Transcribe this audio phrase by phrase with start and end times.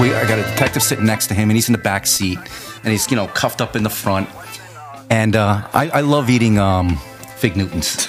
[0.00, 2.38] we I got a detective sitting next to him, and he's in the back seat,
[2.82, 4.28] and he's you know cuffed up in the front.
[5.10, 6.96] And uh, I, I love eating um,
[7.36, 8.08] fig Newtons.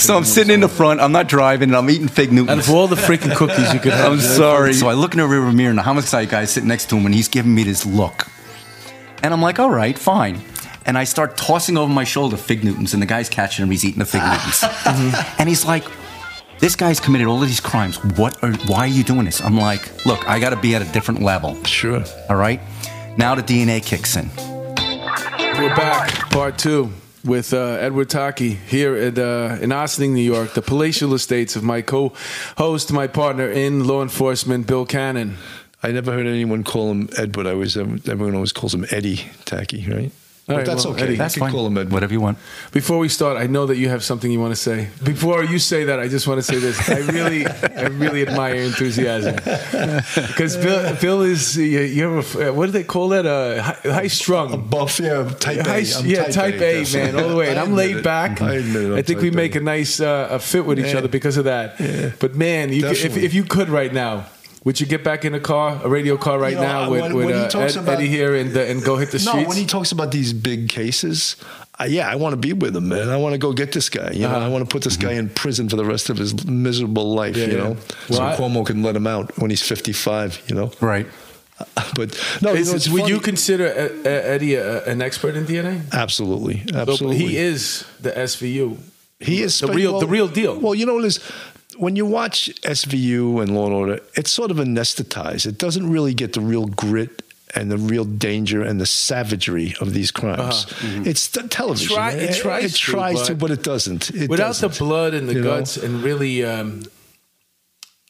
[0.00, 1.00] so I'm sitting in the front.
[1.00, 2.66] I'm not driving, and I'm eating fig And Newtons.
[2.66, 4.12] for all the freaking cookies you could have.
[4.12, 4.72] I'm sorry.
[4.72, 6.96] So I look in the rearview mirror, and the homicide guy is sitting next to
[6.96, 8.28] him, and he's giving me this look.
[9.22, 10.40] And I'm like, all right, fine.
[10.86, 13.70] And I start tossing over my shoulder fig Newtons, and the guy's catching him.
[13.70, 14.64] He's eating the fig Newtons.
[15.38, 15.84] And he's like,
[16.64, 18.02] this guy's committed all of these crimes.
[18.16, 18.42] What?
[18.42, 19.42] Are, why are you doing this?
[19.42, 21.62] I'm like, look, I got to be at a different level.
[21.64, 22.02] Sure.
[22.30, 22.58] All right.
[23.18, 24.30] Now the DNA kicks in.
[25.58, 26.90] We're back, part two,
[27.22, 31.62] with uh, Edward Taki here at, uh, in Ossining, New York, the palatial estates of
[31.62, 35.36] my co-host, my partner in law enforcement, Bill Cannon.
[35.82, 37.46] I never heard anyone call him Edward.
[37.46, 40.12] I was um, everyone always calls him Eddie Tacky, right?
[40.46, 41.04] All But right, that's well, okay.
[41.04, 41.52] Eddie, You That's can fine.
[41.52, 41.92] call him Edward.
[41.94, 42.36] Whatever you want.
[42.70, 44.90] Before we start, I know that you have something you want to say.
[45.02, 46.86] Before you say that, I just want to say this.
[46.86, 52.52] I really, I really admire your enthusiasm because Bill, Bill is you, you have a,
[52.52, 53.24] what do they call that?
[53.24, 54.68] Uh, high, high strung.
[54.68, 55.94] Buff, yeah, type High, A.
[55.96, 56.94] I'm yeah, type, A, yes.
[56.94, 57.48] man, all the way.
[57.48, 58.04] And I I'm laid it.
[58.04, 58.42] back.
[58.42, 58.92] I admit it.
[58.98, 59.60] I'm think we make A.
[59.60, 61.80] a nice uh, a fit with each other because of that.
[61.80, 62.12] Yeah.
[62.20, 64.26] But man, you could, if, if you could right now,
[64.64, 67.00] would you get back in a car, a radio car right You know, now with,
[67.02, 69.10] when- with when he uh, talks Ed, about- Eddie here and uh, and go hit
[69.10, 69.48] the No, streets?
[69.48, 71.36] when he talks about these big cases,
[71.78, 73.08] uh, yeah, I want to be with him, man.
[73.08, 74.10] I want to go get this guy.
[74.12, 74.46] You know, Uh-huh.
[74.46, 77.36] I want to put this guy in prison for the rest of his miserable life.
[77.36, 77.64] Yeah, you yeah.
[77.64, 77.76] know,
[78.08, 80.40] Well, so I- Cuomo can let him out when he's fifty-five.
[80.48, 81.06] You know, Right.
[81.94, 82.08] but
[82.42, 85.82] no, you know, it's would you consider uh, uh, Eddie an expert in DNA?
[85.92, 87.18] absolutely, So, absolutely.
[87.18, 88.76] he is the SVU.
[89.20, 90.58] He is the real, the real deal.
[90.58, 91.20] Well, you know what is
[91.78, 95.46] when you watch SVU and Law and Order, it's sort of anesthetized.
[95.46, 97.22] It doesn't really get the real grit
[97.56, 100.66] and the real danger and the savagery of these crimes.
[100.82, 101.96] It's the television.
[101.96, 102.10] Uh-huh.
[102.10, 104.10] Try- it tries it to, tries to, but but it doesn't.
[104.10, 104.84] It Without the doesn't.
[104.86, 105.58] blood and the You know?
[105.58, 106.82] guts and really, um,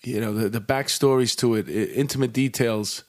[0.03, 3.05] you know, the, the backstories to it, intimate details.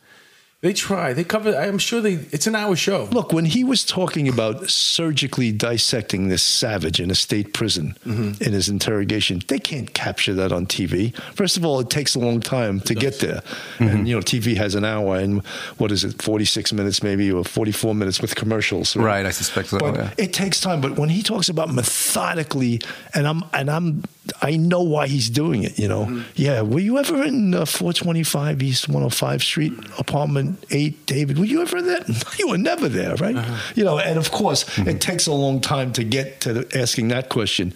[0.66, 1.14] They try.
[1.14, 1.56] They cover.
[1.56, 2.14] I'm sure they.
[2.32, 3.08] It's an hour show.
[3.12, 8.44] Look, when he was talking about surgically dissecting this savage in a state prison Mm-hmm.
[8.44, 11.16] in his interrogation, they can't capture that on TV.
[11.36, 13.42] First of all, it takes a long time to get there.
[13.78, 13.84] Mm-hmm.
[13.84, 15.46] And, you know, TV has an hour and
[15.78, 18.96] what is it, 46 minutes maybe, or 44 minutes with commercials.
[18.96, 20.14] Right, I suspect so, But yeah.
[20.18, 20.82] it takes time.
[20.82, 22.82] But when he talks about methodically,
[23.14, 24.04] and I'm, and I'm,
[24.42, 26.06] I know why he's doing it, you know.
[26.06, 26.22] Mm-hmm.
[26.36, 31.38] Yeah, were you ever in uh, 425 East 105 Street, apartment 8, David?
[31.40, 32.04] Were you ever there?
[32.40, 33.36] You were never there, right?
[33.36, 33.72] Uh-huh.
[33.76, 34.90] You know, and of course, Mm-hmm.
[34.90, 37.74] it takes a long time to get to the, asking that question.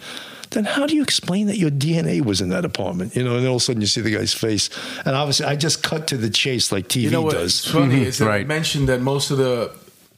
[0.50, 3.14] Then how do you explain that your DNA was in that apartment?
[3.14, 4.68] You know, and then all of a sudden you see the guy's face.
[5.04, 7.60] And obviously, I just cut to the chase like TV you know does.
[7.60, 8.46] It's funny is that I Right.
[8.48, 9.70] mentioned that most of the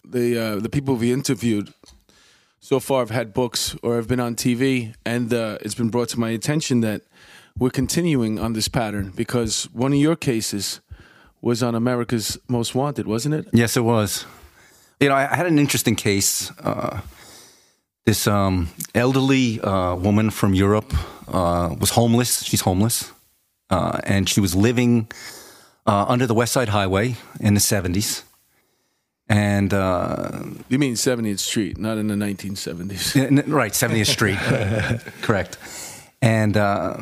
[0.04, 1.72] the uh, the people we interviewed
[2.60, 6.08] so far have had books or have been on TV, and uh, it's been brought
[6.10, 7.02] to my attention that
[7.58, 10.80] we're continuing on this pattern because one of your cases
[11.42, 13.46] was on America's Most Wanted, wasn't it?
[13.52, 14.24] Yes, it was.
[15.00, 16.50] You know, I I had an interesting case.
[16.64, 17.00] Uh,
[18.06, 20.92] this um, elderly uh, woman from Europe
[21.28, 22.42] uh, was homeless.
[22.44, 23.12] She's homeless,
[23.70, 25.06] uh, and she was living
[25.86, 28.24] uh, under the West Side Highway in the seventies.
[29.28, 33.16] And uh, You mean 70th Street, not in the 1970s.
[33.16, 34.38] N- n- right, 70th Street,
[35.22, 35.56] correct.
[36.20, 36.96] And uh,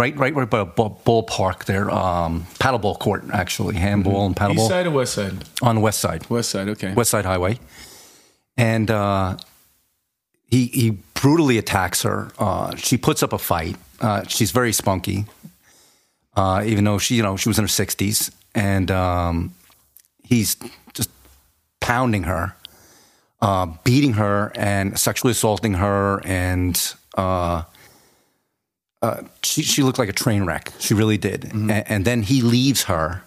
[0.00, 4.68] right, right, right by a ballpark there, um, paddleball court actually, handball and paddleball East
[4.68, 5.44] side or west side?
[5.62, 6.28] on the west side.
[6.30, 6.94] West side, okay.
[6.94, 7.58] West Side Highway,
[8.56, 9.36] and uh,
[10.46, 12.30] he he brutally attacks her.
[12.38, 13.76] Uh, she puts up a fight.
[14.00, 15.26] Uh, she's very spunky,
[16.34, 19.54] uh, even though she you know she was in her sixties, and um,
[20.22, 20.56] he's
[20.94, 21.10] just
[21.80, 22.56] pounding her,
[23.42, 26.94] uh, beating her, and sexually assaulting her, and.
[27.16, 27.64] Uh,
[29.02, 30.72] uh, she she looked like a train wreck.
[30.78, 31.44] She really did.
[31.70, 33.22] A- and then he leaves her,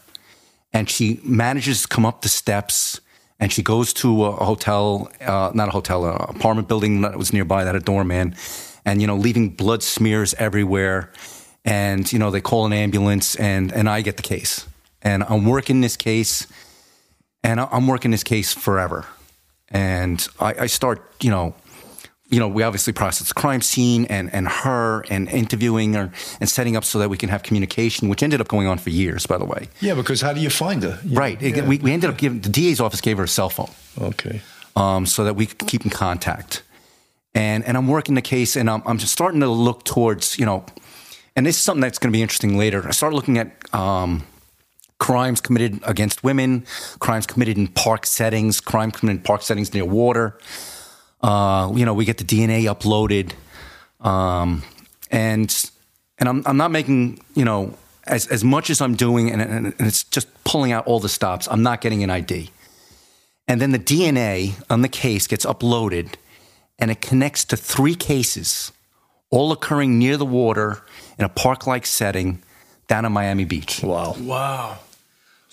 [0.72, 3.00] and she manages to come up the steps
[3.40, 7.34] and she goes to a hotel, uh, not a hotel, an apartment building that was
[7.34, 8.36] nearby that had a doorman,
[8.86, 11.12] and you know, leaving blood smears everywhere.
[11.66, 14.66] And you know, they call an ambulance, and and I get the case,
[15.02, 16.48] and I'm working this case,
[17.44, 19.06] and I- I'm working this case forever,
[19.70, 21.56] and I, I start, you know.
[22.34, 26.50] You know, we obviously process the crime scene and, and her and interviewing her and
[26.50, 29.28] setting up so that we can have communication, which ended up going on for years,
[29.28, 29.70] by the way.
[29.82, 31.00] Yeah, because how do you find her?
[31.06, 31.40] You- Right.
[31.40, 31.68] Yeah.
[31.68, 33.70] We, we ended up giving the DA's office gave her a cell phone
[34.02, 34.42] okay.
[34.76, 36.64] um, so that we could keep in contact.
[37.36, 40.46] And and I'm working the case, and I'm I'm just starting to look towards you
[40.46, 40.66] know,
[41.36, 42.88] and this is something that's going to be interesting later.
[42.88, 44.24] I start looking at um,
[44.98, 46.66] crimes committed against women,
[47.00, 50.38] crimes committed in park settings, crime committed in park settings near water.
[51.24, 53.32] Uh, you know, we get the DNA uploaded,
[54.06, 54.62] um,
[55.10, 55.72] and
[56.20, 59.66] and I'm I'm not making you know as as much as I'm doing, and, and,
[59.68, 61.48] and it's just pulling out all the stops.
[61.50, 62.50] I'm not getting an ID,
[63.48, 66.16] and then the DNA on the case gets uploaded,
[66.78, 68.74] and it connects to three cases,
[69.30, 70.84] all occurring near the water
[71.18, 72.44] in a park-like setting
[72.88, 73.82] down in Miami Beach.
[73.82, 74.16] Wow.
[74.20, 74.80] Wow.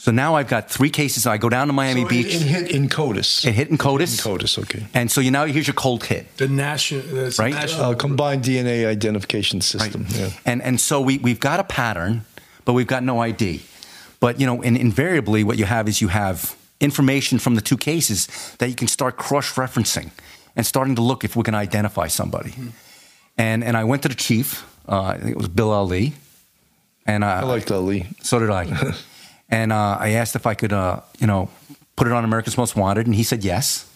[0.02, 1.26] So now I've got three cases.
[1.26, 2.34] I go down to Miami So it, Beach.
[2.34, 3.44] it hit in CODIS.
[3.44, 4.12] It hit in CODIS.
[4.16, 4.86] In CODIS, okay.
[4.94, 6.24] And so you now here's your cold hit.
[6.38, 7.02] The national,
[7.38, 7.52] Right?
[7.52, 10.06] national Uh, combined DNA identification system.
[10.08, 10.30] Yeah.
[10.46, 12.24] And and so we we've got a pattern,
[12.64, 13.60] but we've got no ID.
[14.20, 17.76] But you know, and invariably what you have is you have information from the two
[17.76, 18.26] cases
[18.58, 20.10] that you can start cross referencing
[20.56, 22.54] and starting to look if we can identify somebody.
[23.36, 26.12] And and I went to the chief, uh, I think it was Bill Allee.
[27.06, 28.06] And uh, I liked Allee.
[28.22, 28.64] so did I.
[29.50, 31.48] and uh, I asked if I could, uh, you know,
[31.96, 33.86] put it on America's Most Wanted, and he said yes.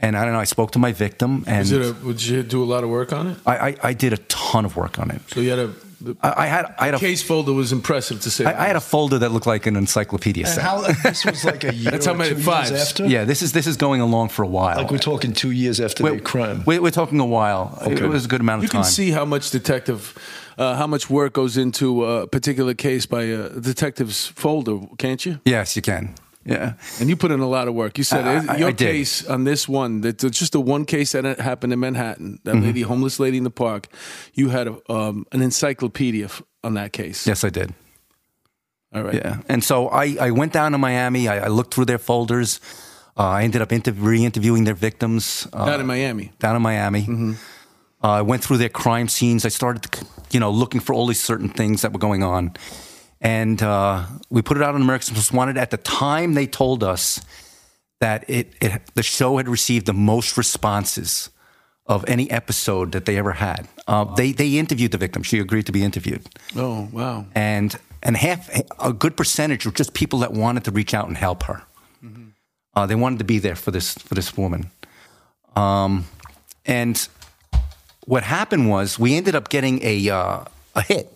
[0.00, 0.40] And I don't know.
[0.40, 3.12] I spoke to my victim, and it a, would you do a lot of work
[3.12, 3.38] on it?
[3.46, 5.20] I, I, I did a ton of work on it.
[5.28, 8.20] So you had a the I, I had I had a case folder was impressive
[8.22, 8.44] to say.
[8.44, 10.62] I, I had a folder that looked like an encyclopedia And set.
[10.64, 12.70] how this was like a year That's how or many two fives.
[12.70, 13.06] years after?
[13.06, 14.76] yeah, this is this is going along for a while.
[14.76, 16.62] Like we're talking two years after We're- the crime.
[16.66, 17.78] We're, we're talking a while.
[17.82, 17.92] Okay.
[18.04, 18.80] It was a good amount of you time.
[18.80, 20.14] You can see how much detective,
[20.58, 25.40] uh, how much work goes into a particular case by a detective's folder, can't you?
[25.44, 26.14] Yes, you can.
[26.46, 26.74] Yeah.
[27.00, 27.96] And you put in a lot of work.
[27.98, 31.12] You said I- I- your I case on this one, that just the one case
[31.12, 32.64] that happened in Manhattan, that Mm-hmm.
[32.64, 33.86] lady, homeless lady in the park.
[34.34, 36.28] You had a, um, an encyclopedia
[36.62, 37.26] on that case.
[37.26, 37.72] Yes, I did.
[38.94, 39.14] All right.
[39.14, 39.38] Yeah.
[39.48, 41.28] And so I, I went down to Miami.
[41.28, 42.60] I, I looked through their folders.
[43.16, 45.46] Uh, I ended up inter- re-interviewing their victims.
[45.52, 46.32] Uh, Down in Miami.
[46.38, 47.08] down in Miami.
[48.02, 49.44] Uh, I went through their crime scenes.
[49.44, 49.86] I started,
[50.30, 52.52] you know, looking for all these certain things that were going on,
[53.24, 55.56] and uh, we put it out on America's Most Wanted.
[55.58, 57.20] At the time, they told us
[58.00, 61.30] that it, it the show had received the most responses
[61.86, 63.66] of any episode that they ever had.
[63.88, 65.22] Uh, they they interviewed the victim.
[65.22, 66.22] She agreed to be interviewed,
[66.54, 67.26] Oh, wow.
[67.34, 71.16] and and half a good percentage were just people that wanted to reach out and
[71.16, 71.62] help her.
[72.76, 74.70] Uh, they wanted to be there for this for this woman.
[75.56, 76.04] Um,
[76.66, 77.08] and
[78.06, 80.44] what happened was we ended up getting a uh,
[80.74, 81.13] a hit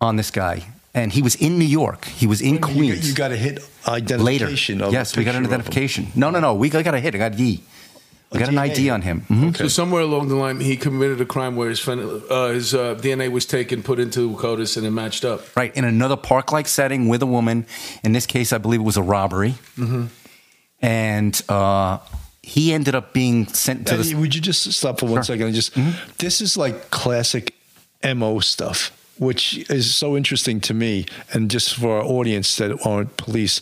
[0.00, 0.64] on this guy,
[0.94, 2.04] and he was in New York.
[2.06, 3.08] He was in Queens.
[3.08, 3.94] you got a hit later.
[4.46, 5.60] identification of yes, a we got an picture of him.
[5.60, 6.06] identification.
[6.14, 6.54] No, no, no.
[6.54, 7.14] We got a hit.
[7.14, 7.62] I got a D.
[8.30, 9.22] We A got an ID on him.
[9.30, 9.56] Mhm.
[9.56, 12.00] So somewhere along the line, he committed a crime where his friend,
[12.30, 15.56] uh, his uh, DNA was taken, put into CODIS, and it matched up.
[15.56, 17.64] Right in another park-like setting with a woman.
[18.04, 19.54] In this case, I believe it was a robbery,
[20.80, 21.98] and uh,
[22.42, 24.14] he ended up being sent to Eddie, the.
[24.20, 25.74] would you just stop for one second and just
[26.18, 27.54] this is like classic
[28.14, 33.16] mo stuff which is so interesting to me and just for our audience that aren't
[33.16, 33.60] police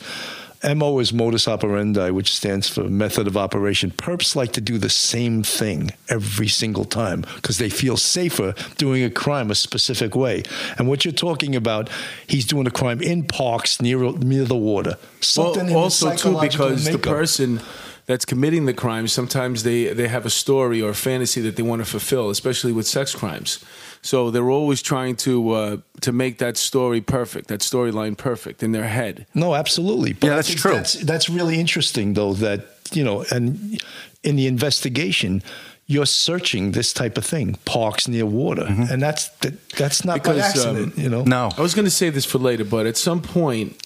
[0.75, 3.91] mo is modus operandi which stands for method of operation.
[3.91, 9.05] Perps like to do the same thing every single time because they feel safer doing
[9.05, 10.43] a crime a specific way.
[10.79, 11.89] And what you're talking about
[12.27, 14.97] he's doing a crime in parks near near the water.
[15.21, 17.61] Something in Well, also too because the person
[18.07, 21.63] that's committing the crime sometimes they they have a story or a fantasy that they
[21.63, 23.65] want to fulfill, especially with sex crimes.
[24.03, 28.73] So they're always trying to uh, to make that story perfect, that storyline perfect in
[28.73, 29.27] their head.
[29.35, 30.13] No, absolutely.
[30.13, 30.75] But Yeah, that's true.
[30.75, 32.35] That's, that's really interesting, though.
[32.35, 32.61] That
[32.93, 33.81] you know, and
[34.23, 35.43] in the investigation,
[35.89, 40.35] you're searching this type of thing, parks near water, and that's that, that's not by
[40.35, 40.95] Because, accident.
[40.97, 43.21] um, you know, No, I was going to say this for later, but at some
[43.23, 43.83] point,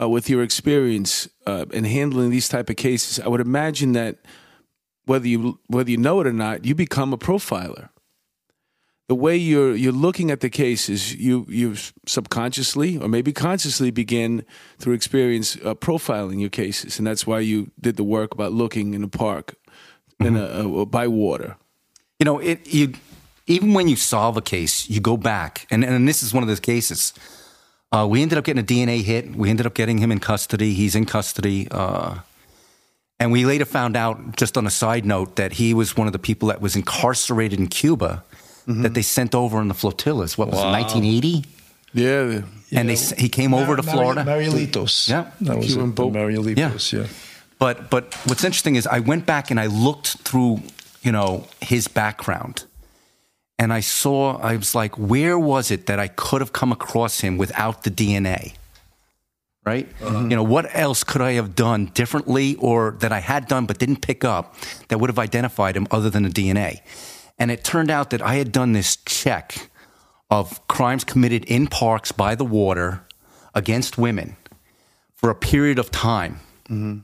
[0.00, 4.18] uh, with your experience uh, in handling these type of cases, I would imagine that
[5.06, 7.90] whether you whether you know it or not, you become a profiler.
[9.08, 14.44] The way you're you're looking at the cases, you you subconsciously or maybe consciously begin
[14.78, 18.94] through experience uh, profiling your cases, and that's why you did the work about looking
[18.94, 19.56] in a park,
[20.20, 21.56] in a, uh, by water.
[22.18, 22.66] you know it.
[22.66, 22.94] You
[23.46, 26.48] even when you solve a case, you go back, and and this is one of
[26.48, 27.12] those cases.
[27.94, 29.36] Uh, we ended up getting a DNA hit.
[29.36, 30.74] We ended up getting him in custody.
[30.74, 31.68] He's in custody.
[31.70, 32.18] Uh,
[33.20, 36.12] and we later found out, just on a side note, that he was one of
[36.12, 38.24] the people that was incarcerated in Cuba
[38.66, 40.36] that they sent over on the flotillas.
[40.36, 40.70] What was Wow.
[40.70, 41.44] it, 1980?
[41.92, 44.24] Yeah, and they, he came over to Mar- Florida.
[44.24, 45.08] Marielitos.
[45.08, 45.30] Yeah.
[45.42, 45.94] that was Cuban it.
[45.94, 46.12] boat.
[46.12, 46.92] Marielitos.
[46.92, 47.06] Yeah.
[47.60, 50.62] But but what's interesting is I went back and I looked through,
[51.02, 52.64] you know, his background.
[53.58, 57.20] And I saw I was like, where was it that I could have come across
[57.20, 58.54] him without the DNA?
[59.64, 59.88] Right?
[60.02, 60.20] Uh-huh.
[60.20, 63.78] You know, what else could I have done differently or that I had done but
[63.78, 64.54] didn't pick up
[64.88, 66.80] that would have identified him other than the DNA?
[67.38, 69.70] And it turned out that I had done this check
[70.30, 73.06] of crimes committed in parks by the water
[73.54, 74.36] against women
[75.14, 76.98] for a period of time mm-hmm.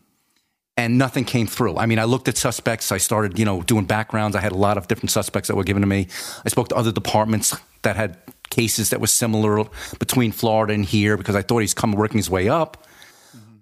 [0.81, 1.77] And nothing came through.
[1.77, 2.91] I mean, I looked at suspects.
[2.91, 4.35] I started, you know, doing backgrounds.
[4.35, 6.07] I had a lot of different suspects that were given to me.
[6.47, 8.17] I spoke to other departments that had
[8.49, 9.65] cases that were similar
[9.99, 12.87] between Florida and here because I thought he's come working his way up.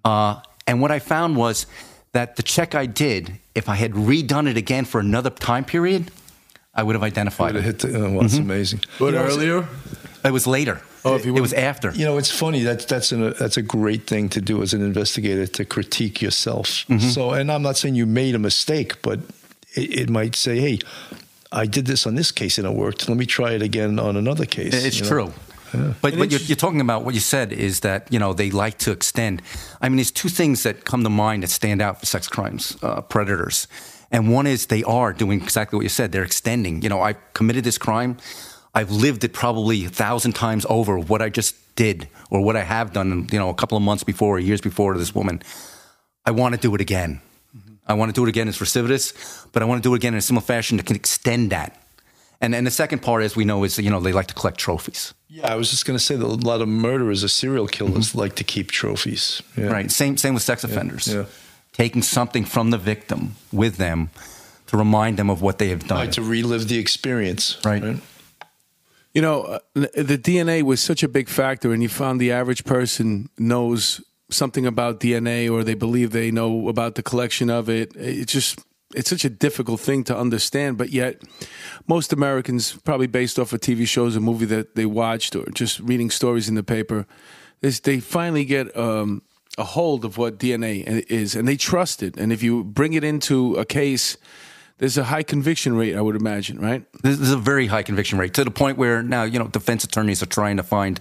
[0.05, 1.65] Uh, and what I found was
[2.13, 6.11] that the check I did, if I had redone it again for another time period,
[6.73, 7.81] I would have identified Would have it.
[7.81, 8.79] hit the, oh, well, that's amazing.
[8.97, 9.67] But You know, earlier,
[10.23, 10.81] It was later.
[11.05, 11.91] Oh, if you it was after.
[11.91, 12.63] You know, it's funny.
[12.63, 16.85] That's that's an, that's a great thing to do as an investigator to critique yourself.
[16.87, 17.09] Mm-hmm.
[17.09, 19.19] So, and I'm not saying you made a mistake, but
[19.75, 20.79] it, it might say, "Hey,
[21.51, 23.07] I did this on this case and it worked.
[23.07, 25.09] Let me try it again on another case." It's you know?
[25.09, 25.33] true.
[25.71, 28.77] But, but you're, you're talking about what you said is that you know they like
[28.79, 29.41] to extend.
[29.81, 32.77] I mean, there's two things that come to mind that stand out for sex crimes
[32.81, 33.67] uh, predators,
[34.11, 36.11] and one is they are doing exactly what you said.
[36.11, 36.81] They're extending.
[36.81, 38.17] You know, I committed this crime.
[38.73, 42.63] I've lived it probably a thousand times over what I just did or what I
[42.63, 43.27] have done.
[43.31, 45.41] You know, a couple of months before or years before to this woman.
[46.25, 47.21] I want to do it again.
[47.87, 48.47] I want to do it again.
[48.47, 50.95] It's recidivist, but I want to do it again in a similar fashion that can
[50.95, 51.81] extend that.
[52.41, 54.57] And and the second part, as we know, is you know they like to collect
[54.59, 55.13] trophies.
[55.27, 58.15] Yeah, I was just going to say that a lot of murderers or serial killers
[58.15, 59.41] like to keep trophies.
[59.57, 59.63] Yeah.
[59.63, 59.73] Mm-hmm.
[59.73, 59.91] Right.
[59.91, 61.07] Same same with sex offenders.
[61.07, 61.25] yeah.
[61.73, 64.09] Taking something from the victim with them
[64.67, 65.97] to remind them of what they have done.
[65.99, 67.57] Like to relive the experience.
[67.65, 67.83] Right.
[69.13, 72.63] You know, uh, the DNA was such a big factor, and you found the average
[72.63, 77.91] person knows something about DNA, or they believe they know about the collection of it.
[77.95, 78.59] It's just
[78.95, 81.21] it's such a difficult thing to understand, but yet
[81.87, 85.79] most Americans, probably based off of TV shows or movie that they watched, or just
[85.79, 87.05] reading stories in the paper,
[87.61, 89.21] is they finally get um,
[89.57, 92.17] a hold of what DNA is, and they trust it.
[92.17, 94.17] And if you bring it into a case.
[94.79, 96.83] There's a high conviction rate, I would imagine, right?
[97.03, 99.83] This is a very high conviction rate to the point where now you know defense
[99.83, 100.99] attorneys are trying to find.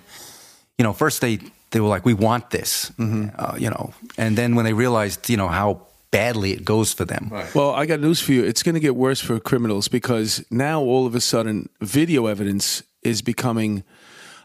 [0.78, 1.38] You know, first they
[1.70, 5.37] they were like, "We want this," uh, you know, and then when they realized, you
[5.37, 7.28] know, how badly it goes for them.
[7.54, 8.42] Well, I got news for you.
[8.44, 12.82] It's going to get worse for criminals because now all of a sudden video evidence
[13.02, 13.85] is becoming.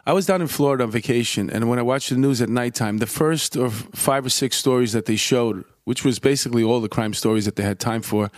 [0.06, 2.98] I was down in Florida on vacation, and when I watched the news at nighttime,
[2.98, 6.90] the first of five or six stories that they showed, which was basically all the
[6.90, 8.30] crime stories that they had time for,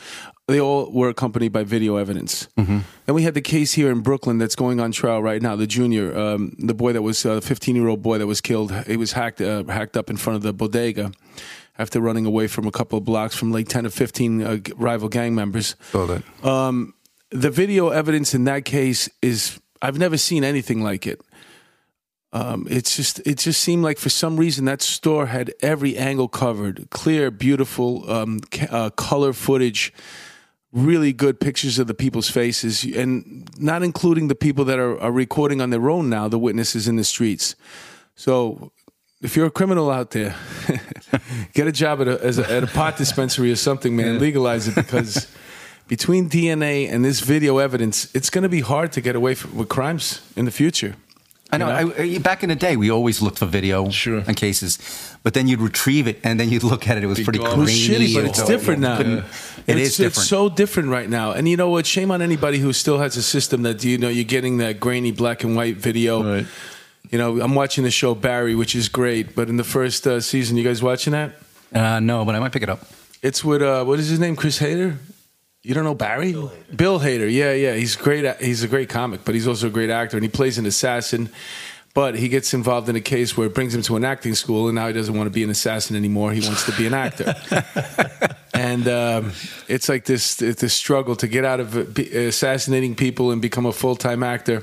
[0.48, 2.48] they all were accompanied by video evidence.
[2.56, 2.78] Mm-hmm.
[3.06, 5.56] And we had the case here in Brooklyn that's going on trial right now.
[5.56, 8.72] The junior, um, the boy that was a 15 year old boy that was killed,
[8.86, 11.10] he was hacked uh, hacked up in front of the bodega
[11.78, 15.08] after running away from a couple of blocks from like 10 or 15 uh, rival
[15.08, 15.74] gang members.
[15.92, 16.94] So that Um,
[17.30, 21.20] the video evidence in that case is I've never seen anything like it.
[22.32, 26.28] Um, it's just it just seemed like for some reason that store had every angle
[26.28, 29.92] covered, clear, beautiful um, ca- uh, color footage,
[30.76, 35.10] really good pictures of the people's faces, and not including the people that are, are
[35.10, 37.56] recording on their own now, the witnesses in the streets.
[38.14, 38.72] So.
[39.22, 40.36] If you're a criminal out there,
[41.54, 44.18] get a job at a, as a, at a pot dispensary or something, man.
[44.18, 45.26] Legalize it because
[45.88, 49.56] between DNA and this video evidence, it's going to be hard to get away from,
[49.56, 50.96] with crimes in the future.
[51.52, 51.78] I know.
[51.78, 54.22] You I, I- back in the day, we always looked for video Sure.
[54.26, 54.78] and cases,
[55.22, 57.04] but then you'd retrieve it and then you'd look at it.
[57.04, 57.52] It was pretty gone.
[57.52, 58.96] It was shitty, but it's different now.
[58.96, 59.24] couldn't-
[59.66, 60.16] It it's, is different.
[60.18, 61.32] It's so different right now.
[61.32, 61.86] And you know what?
[61.86, 65.12] Shame on anybody who still has a system that you know you're getting that grainy
[65.12, 66.22] black and white video.
[66.22, 66.46] Right.
[67.10, 69.34] You know, I'm watching the show Barry, which is great.
[69.36, 71.32] But in the first uh, season, you guys watching that?
[71.72, 72.80] uh, no, but I might pick it up.
[73.22, 74.34] It's with uh, what is his name?
[74.36, 74.96] Chris Hader.
[75.66, 76.30] You don't know Barry?
[76.30, 77.28] Bill Hader.
[77.28, 77.74] Yeah, yeah.
[77.74, 78.40] He's great.
[78.40, 81.28] He's a great comic, but he's also a great actor, and he plays an assassin.
[81.92, 84.68] But he gets involved in a case where it brings him to an acting school,
[84.68, 86.30] and now he doesn't want to be an assassin anymore.
[86.30, 87.34] He wants to be an actor.
[88.54, 89.32] and um,
[89.66, 93.96] it's like this this struggle to get out of assassinating people and become a full
[93.96, 94.62] time actor.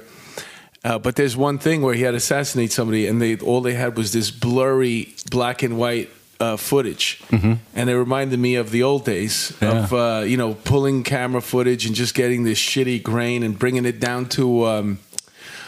[0.86, 3.74] Uh, but there's one thing where he had to assassinate somebody, and they all they
[3.74, 6.10] had was this blurry black and white
[6.44, 11.04] uh, footage, and it reminded me of the old days of uh, you know pulling
[11.04, 14.46] camera footage and just getting this shitty grain and bringing it down to.
[14.66, 14.98] Um,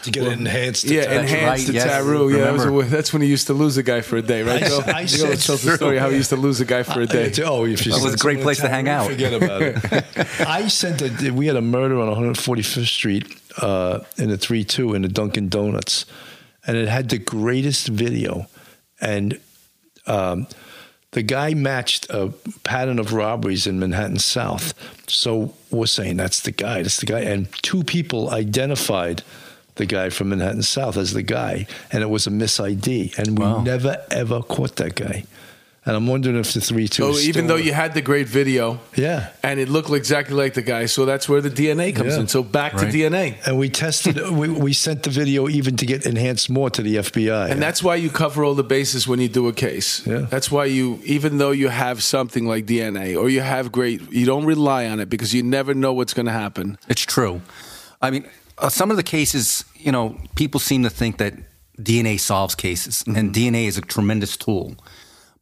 [0.06, 0.84] To get it enhanced.
[0.84, 1.86] yeah, to- enhanced right, to yes.
[1.86, 2.30] Taru.
[2.30, 4.42] Yeah, that was a- that's when he used to lose a guy for a day,
[4.44, 4.62] right?
[4.62, 4.82] I- Bill?
[4.86, 5.76] I You said always tells the true.
[5.82, 7.32] story how he used to lose a guy for a day.
[7.44, 9.10] Oh, if you That was a great place to hang out.
[9.10, 9.76] Forget about it.
[10.58, 11.08] I sent a.
[11.40, 13.24] We had a murder on 145th Street
[13.68, 16.06] uh, in the three two in the Dunkin' Donuts,
[16.66, 18.46] and it had the greatest video,
[19.00, 19.40] and
[20.06, 20.46] um,
[21.16, 22.28] the guy matched a
[22.62, 24.74] pattern of robberies in Manhattan South.
[25.08, 26.82] So we're saying that's the guy.
[26.82, 29.22] That's the guy, and two people identified.
[29.76, 33.38] The guy from Manhattan South as the guy, and it was a miss ID, and
[33.38, 33.62] we Wow.
[33.62, 35.24] never ever caught that guy.
[35.86, 37.04] And I'm wondering if the three two.
[37.04, 40.34] So is even still- though you had the great video, yeah, and it looked exactly
[40.34, 42.22] like the guy, so that's where the DNA comes Yeah.
[42.22, 42.28] in.
[42.28, 42.90] So back Right.
[42.90, 43.36] to DNA.
[43.46, 46.96] and we tested, we, we sent the video even to get enhanced more to the
[46.96, 47.48] FBI.
[47.50, 50.02] And that's why you cover all the bases when you do a case.
[50.04, 50.26] Yeah.
[50.28, 54.26] That's why you, even though you have something like DNA or you have great, you
[54.26, 56.78] don't rely on it because you never know what's going to happen.
[56.88, 57.42] It's true.
[58.02, 58.24] I mean,
[58.58, 61.34] uh, some of the cases, you know, people seem to think that
[61.80, 64.74] DNA solves cases, and DNA is a tremendous tool,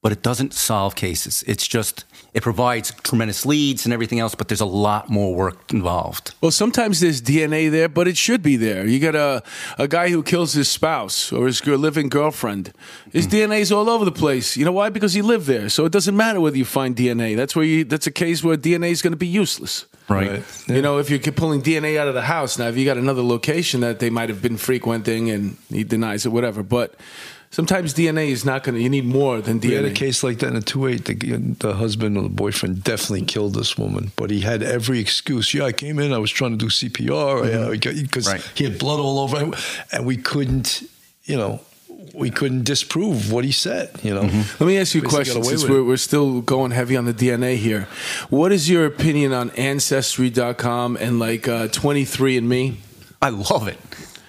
[0.05, 1.43] but it doesn't solve cases.
[1.47, 5.73] It's just it provides tremendous leads and everything else, but there's a lot more work
[5.73, 6.35] involved.
[6.43, 8.87] Well, sometimes there's DNA there, but it should be there.
[8.87, 9.43] You got a,
[9.79, 12.75] a guy who kills his spouse or his living girlfriend.
[13.13, 13.51] His mm-hmm.
[13.51, 14.59] DNA's all over the place.
[14.59, 14.91] You know why?
[14.91, 15.71] Because he lived there.
[15.71, 17.35] So it doesn't matter whether you find DNA.
[17.35, 17.85] That's where you.
[17.85, 19.87] That's a case where DNA is going to be useless.
[20.07, 20.43] Right.
[20.69, 23.23] You know, if you're pulling DNA out of the house now, if you got another
[23.23, 26.63] location that they might have been frequenting and he denies it, whatever.
[26.63, 26.95] But
[27.55, 28.83] sometimes DNA is not going to.
[28.83, 29.69] You need more than DNA.
[29.69, 31.05] We had a case like that in a two eight.
[31.05, 35.55] The, the husband or the boyfriend definitely killed this woman, but he had every excuse.
[35.55, 36.13] Yeah, I came in.
[36.13, 38.43] I was trying to do CPR because Right.
[38.55, 39.55] he had blood all over, him,
[39.93, 40.83] and we couldn't,
[41.25, 41.61] you know,
[42.13, 43.91] we couldn't disprove what he said.
[44.03, 44.23] You know.
[44.23, 47.57] Let me ask you a question since we're, we're still going heavy on the DNA
[47.57, 47.89] here.
[48.31, 52.77] What is your opinion on Ancestry.com and like uh, 23andMe?
[53.23, 53.79] I love it.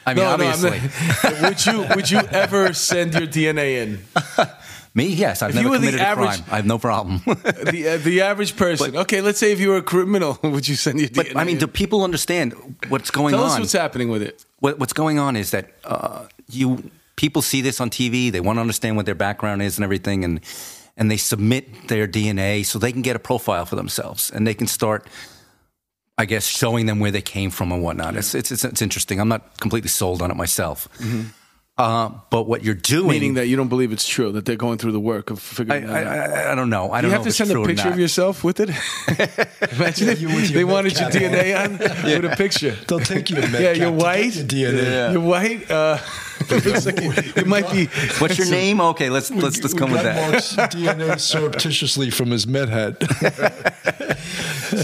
[0.05, 0.79] I mean, obviously,
[1.23, 4.05] not- would you would you ever send your DNA in?
[4.93, 6.43] me, yes, I've If you never were the committed a average- crime.
[6.51, 7.21] I have no problem.
[7.25, 8.95] The uh, the average person.
[8.97, 11.33] okay, let's say if you were a criminal, would you send your DNA?
[11.33, 11.37] but?
[11.37, 11.59] I mean, in?
[11.61, 12.53] do people understand
[12.89, 13.51] what's going tell on?
[13.51, 14.45] us what's happening with it.
[14.59, 18.31] what, what's going on is that uh, you people see this on TV.
[18.31, 20.39] They want to understand what their background is and everything, and
[20.97, 24.53] and they submit their DNA so they can get a profile for themselves, and they
[24.53, 25.07] can start,
[26.17, 28.15] I guess, showing them where they came from and whatnot.
[28.15, 29.19] It's, it's it's it's interesting.
[29.19, 31.23] I'm not completely sold on it myself, mm-hmm.
[31.77, 33.09] Uh, but what you're doing, Mm-hmm.
[33.09, 35.89] Meaning that you don't believe it's true that they're going through the work of figuring
[35.89, 36.31] I, out.
[36.31, 36.89] I, I don't know.
[36.91, 38.69] I Do don't you know have to send a picture of yourself with it.
[39.73, 41.77] Imagine if you with they wanted your DNA on
[42.23, 42.71] with a picture.
[42.87, 44.35] They'll take you to Yeah, you're to get white.
[44.35, 45.11] your DNA.
[45.13, 45.69] You're white.
[45.69, 45.97] Uh,
[46.49, 47.87] it looks like it, it might be.
[48.19, 48.79] What's your name?
[48.79, 50.31] Okay, let's let's let's We come with that.
[50.31, 52.99] Mark's DNA surreptitiously from his med hat.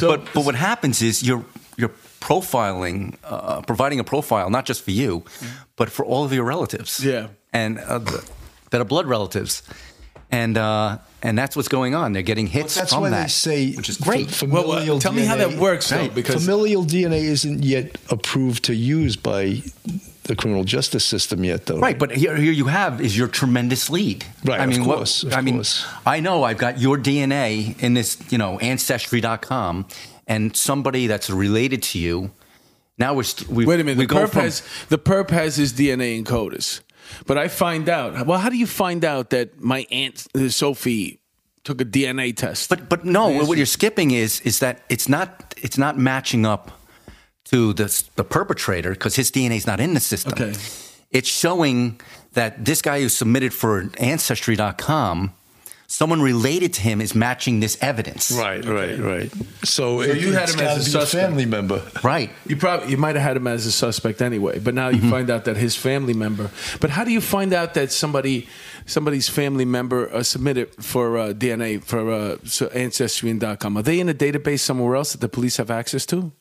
[0.02, 1.46] but but what happens is you're
[1.78, 5.24] you're profiling, uh, providing a profile not just for you,
[5.82, 7.00] but for all of your relatives.
[7.04, 7.28] Yeah.
[7.54, 8.00] and uh,
[8.70, 9.64] that are blood relatives,
[10.32, 12.14] and uh, and that's what's going on.
[12.14, 14.30] They're getting hits That's from why that, they say which is great.
[14.30, 17.64] fa- Well, Familial well, tell me how that DNA works, though, because- familial DNA isn't
[17.64, 19.44] yet approved to use by
[20.30, 21.80] the criminal justice system yet, though.
[21.88, 24.24] Right, but here, here you have is your tremendous lead.
[24.46, 25.86] Right, I of mean, what- of I mean, course.
[26.06, 29.86] I know I've got your DNA in this, you know, ancestry.com,
[30.28, 32.32] and somebody that's related to you.
[33.02, 33.98] Now we're st- we Wait a minute.
[33.98, 36.82] We The perp from has the perp has his DNA in CODIS,
[37.26, 38.28] but I find out.
[38.28, 41.20] Well, how do you find out that my aunt uh, Sophie
[41.64, 42.70] took a DNA test?
[42.70, 46.72] But but no, what you're skipping is is that it's not it's not matching up
[47.46, 50.34] to the the perpetrator because his DNA is not in the system.
[50.34, 50.54] Okay.
[51.10, 52.00] It's showing
[52.34, 55.34] that this guy who submitted for ancestry.com,
[55.92, 58.32] someone related to him is matching this evidence.
[58.32, 59.32] Right, right, right.
[59.64, 61.26] So, it, you had him as a suspect.
[61.26, 61.84] family member.
[62.02, 62.30] Right.
[62.48, 65.30] You probably you might have had him as a suspect anyway, but now you find
[65.30, 66.50] out that his family member.
[66.80, 68.48] But how do you find out that somebody
[68.86, 73.78] somebody's family member uh, submitted for uh, DNA for uh, so ancestry.com?
[73.78, 76.32] Are they in a database somewhere else that the police have access to?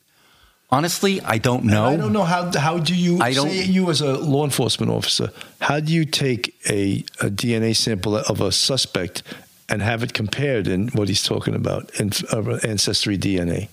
[0.73, 1.87] Honestly, I don't know.
[1.87, 2.51] I don't know how.
[2.57, 3.21] How do you?
[3.21, 5.31] I don't- Say you as a law enforcement officer.
[5.61, 9.23] How do you take a, a DNA sample of a suspect
[9.69, 13.69] and have it compared in what he's talking about in uh, ancestry DNA?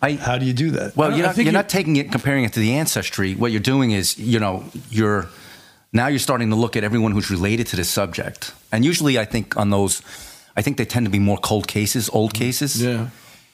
[0.00, 0.96] I, How do you do that?
[0.96, 3.34] Well, you're, not, you're you- not taking it, comparing it to the ancestry.
[3.34, 5.26] What you're doing is, you know, you're
[5.92, 8.52] now you're starting to look at everyone who's related to this subject.
[8.72, 10.00] And usually, I think on those,
[10.56, 12.82] I think they tend to be more cold cases, old cases.
[12.82, 13.08] Yeah.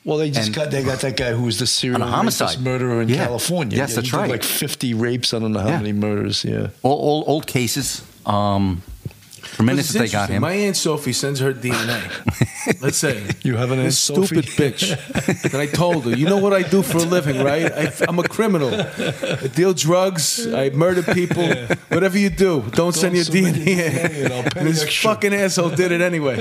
[0.04, 2.60] Well, they just And- got they got that guy who was the serial homicide.
[2.60, 3.24] murderer in Yeah.
[3.24, 3.76] California.
[3.78, 4.28] Yes, Yeah, that's right.
[4.30, 5.32] Like fifty rapes.
[5.32, 5.78] I don't know how Yeah.
[5.78, 6.44] many murders.
[6.44, 6.68] Yeah.
[6.82, 8.02] All, all old cases.
[8.26, 8.82] Um,
[9.52, 10.40] tremendous that they got him.
[10.42, 12.00] My aunt Sophie sends her DNA.
[12.80, 14.92] Let's say You have an Aunt this stupid bitch.
[15.52, 17.70] And I told her, you know what I do for a living, right?
[17.72, 18.72] I, I'm a criminal.
[18.74, 20.46] I deal drugs.
[20.52, 21.46] I murder people.
[21.88, 23.66] Whatever you do, don't, send your submit DNA
[24.26, 24.32] in.
[24.32, 25.10] And And this extra.
[25.10, 26.36] fucking asshole did it anyway.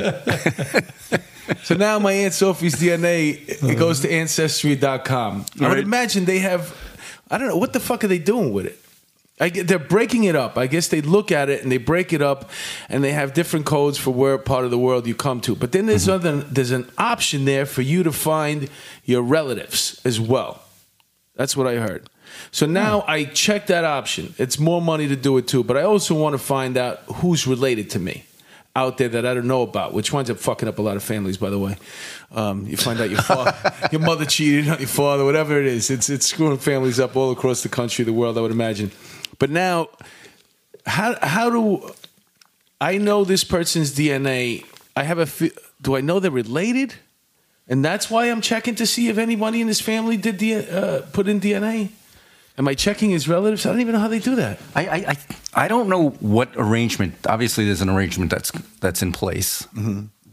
[1.63, 5.45] so now my aunt Sophie's DNA it goes to ancestry.com.
[5.60, 5.84] I would Right.
[5.84, 6.76] imagine they have.
[7.30, 8.78] I don't know what the fuck are they doing with it.
[9.41, 10.58] I get, they're breaking it up.
[10.58, 12.51] I guess they look at it and they break it up,
[12.88, 15.56] and they have different codes for where part of the world you come to.
[15.56, 18.69] But then there's other there's an option there for you to find
[19.04, 20.63] your relatives as well.
[21.36, 22.08] That's what I heard.
[22.51, 24.36] So now I check that option.
[24.38, 27.47] It's more money to do it too, but I also want to find out who's
[27.47, 28.25] related to me
[28.75, 31.04] out there that I don't know about, which winds up fucking up a lot of
[31.04, 31.75] families, by the way.
[32.32, 35.89] Um, you find out your father, your mother cheated on your father, whatever it is.
[35.89, 38.91] It's it's screwing families up all across the country, the world, I would imagine.
[39.41, 39.89] But now,
[40.86, 41.89] how how do
[42.80, 44.63] I know this person's DNA?
[44.95, 45.49] I have a.
[45.82, 46.93] Do I know they're related?
[47.67, 51.01] And that's why I'm checking to see if anybody in his family did D- uh,
[51.12, 51.89] put in DNA.
[52.56, 53.65] Am I checking his relatives?
[53.65, 54.60] I don't even know how they do that.
[54.75, 55.17] I, I, I,
[55.65, 57.15] I don't know what arrangement.
[57.25, 59.67] Obviously, there's an arrangement that's that's in place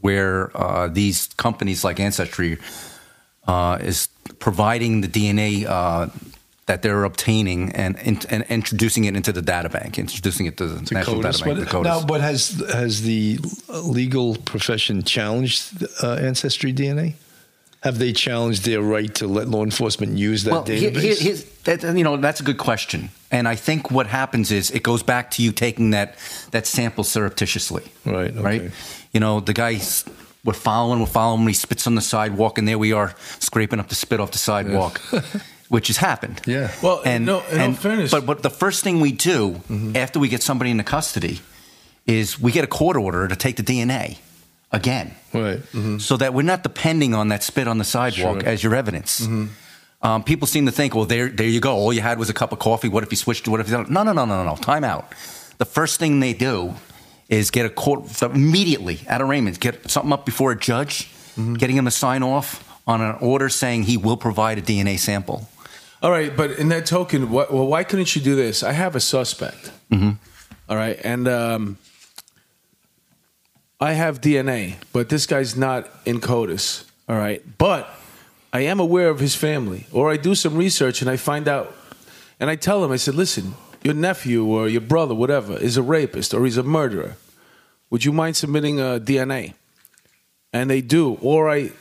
[0.03, 2.59] where uh, these companies like Ancestry
[3.47, 6.09] uh, is providing the DNA uh,
[6.68, 10.66] that they're obtaining and, and and introducing it into the data bank, introducing it to
[10.66, 11.38] the national CODIS.
[11.38, 11.59] data bank.
[11.70, 17.14] But, the now, but has has the legal profession challenged uh, ancestry DNA?
[17.85, 21.00] Have they challenged their right to let law enforcement use that well, here- database?
[21.00, 24.70] here- here's- that, you know, that's a good question, and I think what happens is
[24.70, 26.16] it goes back to you taking that
[26.50, 28.40] that sample surreptitiously, Right, okay.
[28.42, 28.62] Right.
[29.12, 30.04] You know, the guys
[30.44, 31.46] we're following, we're following.
[31.48, 34.38] He spits on the sidewalk, and there we are scraping up the spit off the
[34.38, 35.00] sidewalk,
[35.68, 36.40] which has happened.
[36.46, 36.70] Yeah.
[36.83, 39.96] Well, no, in all fairness- but but the first thing we do mm-hmm.
[39.96, 41.40] after we get somebody into custody
[42.07, 44.18] is we get a court order to take the DNA
[44.72, 45.59] again right.
[45.59, 45.98] Mm-hmm.
[45.98, 48.48] so that we're not depending on that spit on the sidewalk Sure.
[48.48, 49.20] as your evidence.
[49.20, 49.46] Mm-hmm.
[50.00, 51.74] Um, people seem to think, well, there, there you go.
[51.74, 52.88] All you had was a cup of coffee.
[52.88, 53.90] What if you switched to what if you don't?
[53.90, 54.57] No, no, no, no, no, no.
[54.57, 55.12] Time out.
[55.59, 56.74] The first thing they do
[57.28, 61.11] is get a court immediately at arraignment, get something up before a judge,
[61.59, 65.48] getting him to sign off on an order saying he will provide a DNA sample.
[66.03, 68.63] All right, but in that token, what, well, why couldn't you do this?
[68.63, 69.73] I have a suspect.
[70.69, 71.79] All right, and um,
[73.81, 76.85] I have DNA, but this guy's not in CODIS.
[77.09, 77.89] All right, but
[78.53, 81.75] I am aware of his family, or I do some research and I find out,
[82.39, 85.83] and I tell him, I said, listen, your nephew or your brother, whatever, is a
[85.83, 87.17] rapist or he's a murderer.
[87.91, 89.55] Would you mind submitting a DNA?
[90.53, 91.73] And they do, or I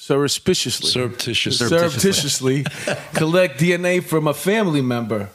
[0.00, 1.68] surreptitiously Surreptitiously.
[1.68, 2.64] surreptitiously
[3.14, 5.28] collect DNA from a family member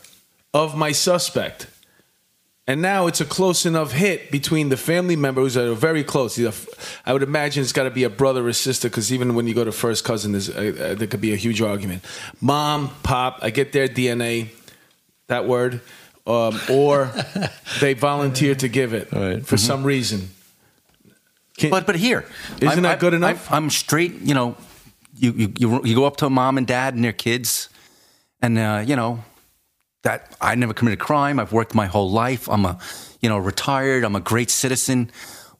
[0.54, 1.68] of my suspect.
[2.68, 6.40] And now it's a close enough hit between the family members that are very close.
[7.06, 9.54] I would imagine it's got to be a brother or sister because even when you
[9.54, 12.04] go to first cousin, uh, uh, there could be a huge argument.
[12.42, 14.50] Mom, pop, I get their DNA,
[15.28, 15.80] that word,
[16.26, 17.12] um, or
[17.82, 19.46] they volunteer to give it Right.
[19.46, 20.30] for some reason.
[21.58, 22.26] Can- But but here,
[22.58, 23.52] Isn't I'm- that I'm- good enough?
[23.52, 24.14] I'm, I'm straight.
[24.22, 24.56] You know,
[25.16, 27.70] you, you you you go up to a mom and dad and their kids,
[28.42, 29.24] and uh, you know
[30.04, 31.40] that I never committed a crime.
[31.40, 32.50] I've worked my whole life.
[32.50, 32.78] I'm a
[33.22, 34.04] you know retired.
[34.04, 35.10] I'm a great citizen.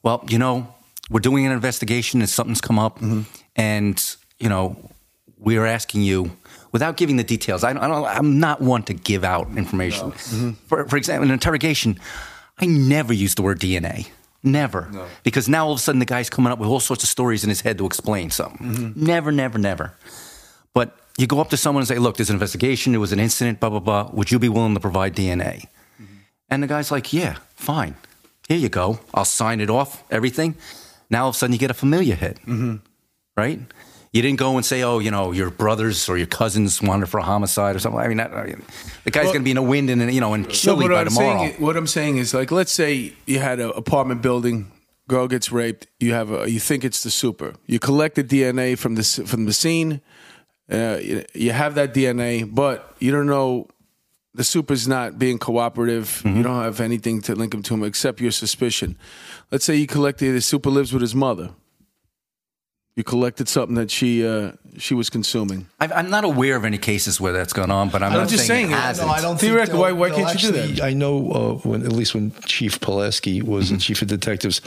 [0.02, 0.66] Well, you know,
[1.10, 3.22] we're doing an investigation and something's come up, Mm-hmm.
[3.56, 4.76] and you know
[5.38, 6.30] we are asking you.
[6.72, 10.10] Without giving the details, I don't, I don't, I'm not one to give out information.
[10.12, 10.50] Mm-hmm.
[10.66, 11.98] For, for example, in interrogation,
[12.58, 14.08] I never use the word DNA.
[14.46, 15.08] Never.
[15.24, 17.42] Because now all of a sudden the guy's coming up with all sorts of stories
[17.42, 18.66] in his head to explain something.
[18.66, 19.04] Mm-hmm.
[19.04, 19.92] Never, never, never.
[20.72, 23.18] But you go up to someone and say, look, there's an investigation, there was an
[23.18, 24.10] incident, blah, blah, blah.
[24.12, 25.66] Would you be willing to provide DNA?
[26.48, 27.96] And the guy's like, yeah, fine.
[28.48, 29.00] Here you go.
[29.12, 30.54] I'll sign it off, everything.
[31.10, 32.38] Now all of a sudden you get a familiar hit,
[33.36, 33.60] right?
[34.12, 37.18] You didn't go and say, oh, you know, your brothers or your cousins wanted for
[37.18, 38.00] a homicide or something.
[38.00, 38.62] I mean, that, I mean
[39.04, 40.90] the guy's Well- going to be in a wind and, you know, in Chile what
[40.90, 41.38] by I'm tomorrow.
[41.38, 44.70] Saying, what I'm saying is, like, let's say you had an apartment building,
[45.08, 45.86] girl gets raped.
[46.00, 47.54] You have a, you think it's the super.
[47.66, 50.00] You collect the DNA from the from the scene.
[50.72, 53.68] Uh, you, you have that DNA, but you don't know
[54.34, 56.22] the super's not being cooperative.
[56.24, 58.98] You don't have anything to link him to him except your suspicion.
[59.50, 61.50] Let's say you collected the super lives with his mother.
[62.96, 65.66] You collected something that she uh, she was consuming.
[65.78, 68.28] I've, I'm not aware of any cases where that's gone on, but I'm I'm not
[68.28, 68.80] just saying, saying it it.
[68.80, 69.06] hasn't.
[69.08, 70.82] No, I don't Theoretically, think why- why can't you do that?
[70.82, 73.74] I know, uh, when at least when Chief Pulaski was Mm-hmm.
[73.74, 74.62] the chief of detectives,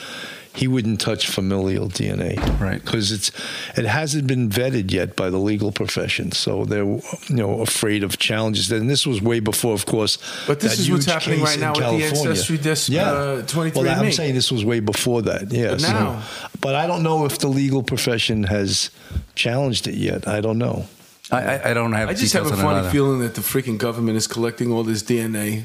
[0.60, 2.84] he wouldn't touch familial DNA, Right.
[2.84, 3.32] Because it's
[3.78, 7.02] it hasn't been vetted yet by the legal profession, so they're you
[7.41, 8.69] know afraid of challenges.
[8.72, 10.17] And this was way before, of course.
[10.48, 12.30] But this that is what's happening right in now with the California.
[12.32, 13.12] Ancestry dis- yeah.
[13.12, 13.76] uh, 23andMe.
[13.76, 15.52] Well, I'm saying this was way before that.
[15.52, 15.72] Yeah.
[15.72, 16.24] But so- now-
[16.60, 18.91] but I don't know if the legal profession has
[19.36, 20.28] challenged it yet.
[20.28, 20.86] I don't know.
[21.32, 22.10] I, I, I don't have.
[22.10, 25.63] I just have a funny feeling that the freaking government is collecting all this DNA.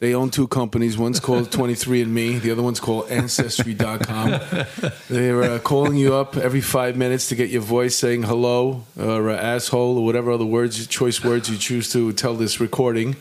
[0.00, 0.96] They own two companies.
[0.96, 2.40] One's called 23andMe.
[2.40, 4.40] The other one's called Ancestry.com.
[5.10, 9.30] They're uh, calling you up every five minutes to get your voice saying hello or
[9.30, 13.16] uh, asshole or whatever other words, choice words you choose to tell this recording.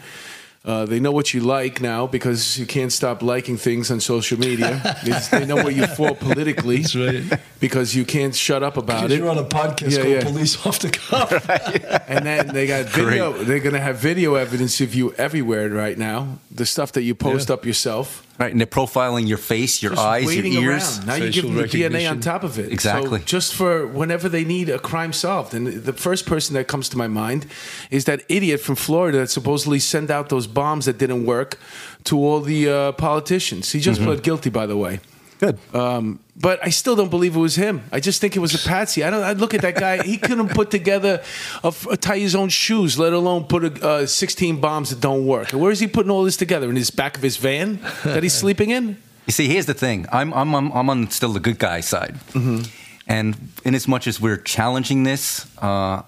[0.65, 4.38] Uh, they know what you like now because you can't stop liking things on social
[4.38, 4.98] media.
[5.06, 7.39] they, they know where you fall politically That's right.
[7.62, 9.20] because you can't shut up about Because it.
[9.20, 10.24] you're on a podcast Yeah, called yeah.
[10.24, 11.32] Police Off the Cuff.
[12.10, 13.32] and then they got video.
[13.32, 16.39] They're going to have video evidence of you everywhere right now.
[16.52, 17.54] The stuff that you post Yeah.
[17.54, 20.97] up yourself, Right, and they're profiling your face, your just eyes, your ears.
[21.00, 21.08] around.
[21.08, 21.67] Now you give facial them the
[22.00, 22.71] DNA on top of it.
[22.71, 23.19] Exactly.
[23.21, 25.56] So just for whenever they need a crime solved.
[25.56, 27.47] And the first person that comes to my mind
[27.89, 31.58] is that idiot from Florida that supposedly sent out those bombs that didn't work
[32.04, 33.71] to all the uh, politicians.
[33.71, 33.84] He Mm-hmm.
[33.84, 35.00] just pled guilty, by the way.
[35.39, 35.58] Good.
[35.73, 37.82] Um, but I still don't believe it was him.
[37.91, 39.04] I just think it was a patsy.
[39.04, 39.23] I don't.
[39.23, 40.04] I look at that guy.
[40.04, 41.23] He couldn't put together
[41.63, 45.26] a, a tie his own shoes, let alone put a, uh, 16 bombs that don't
[45.26, 45.52] work.
[45.52, 48.21] And where is he putting all this together in his back of his van that
[48.23, 48.97] he's sleeping in?
[49.26, 50.06] You see, here's the thing.
[50.12, 52.62] I'm I'm I'm, I'm on still the good guy side, Mm-hmm.
[53.08, 56.02] and in as much as we're challenging this, uh,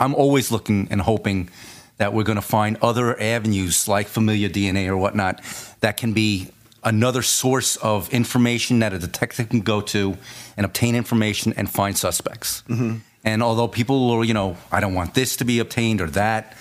[0.00, 1.50] I'm always looking and hoping
[1.98, 5.40] that we're going to find other avenues like familiar DNA or whatnot
[5.80, 6.48] that can be
[6.84, 10.16] another source of information that a detective can go to
[10.56, 12.62] and obtain information and find suspects.
[12.68, 12.96] Mm-hmm.
[13.24, 16.56] And although people are, you know, I don't want this to be obtained or that.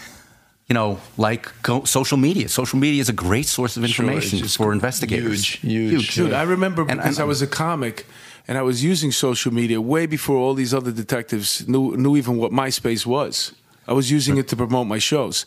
[0.69, 2.47] You know, like go, social media.
[2.47, 5.45] Social media is a great source of information it's just for investigators.
[5.45, 6.15] Huge, huge.
[6.15, 8.05] Dude, I remember And because I'm- I was a comic
[8.47, 12.37] and I was using social media way before all these other detectives knew knew even
[12.37, 13.51] what MySpace was.
[13.87, 15.45] I was using it to promote my shows.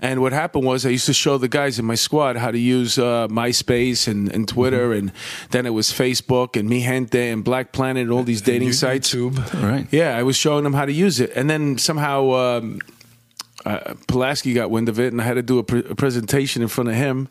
[0.00, 2.58] And what happened was I used to show the guys in my squad how to
[2.58, 5.10] use uh, MySpace and, and Twitter, and
[5.50, 9.12] then it was Facebook and Mi Gente and Black Planet and all these dating sites.
[9.12, 9.36] YouTube.
[9.60, 9.88] Right.
[9.90, 12.78] Yeah, I was showing them how to use it, and then somehow um,
[13.64, 16.62] uh, Pulaski got wind of it, and I had to do a, pre- a presentation
[16.62, 17.28] in front of him,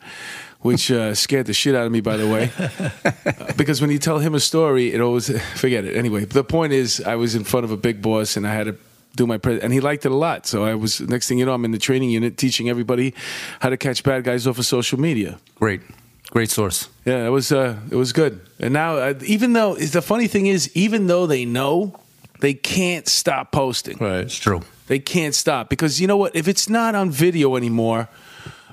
[0.59, 2.51] which uh, scared the shit out of me, by the way.
[2.59, 5.95] Uh, because when you tell him a story, it always forget it.
[5.95, 8.65] Anyway, the point is, I was in front of a big boss, and I had
[8.65, 8.77] to
[9.17, 10.47] do my pre- and he liked it a lot.
[10.47, 13.13] So I was next thing you know, I'm in the training unit teaching everybody
[13.59, 15.39] how to catch bad guys off of social media.
[15.55, 15.81] Great,
[16.29, 16.89] great source.
[17.05, 18.39] Yeah, it was uh, it was good.
[18.59, 21.99] And now, uh, even though the funny thing is, even though they know,
[22.39, 23.97] they can't stop posting.
[23.97, 24.21] Right.
[24.21, 24.61] It's true.
[24.87, 26.35] They can't stop because you know what?
[26.35, 28.07] If it's not on video anymore,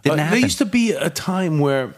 [0.06, 1.94] uh, there used to be a time where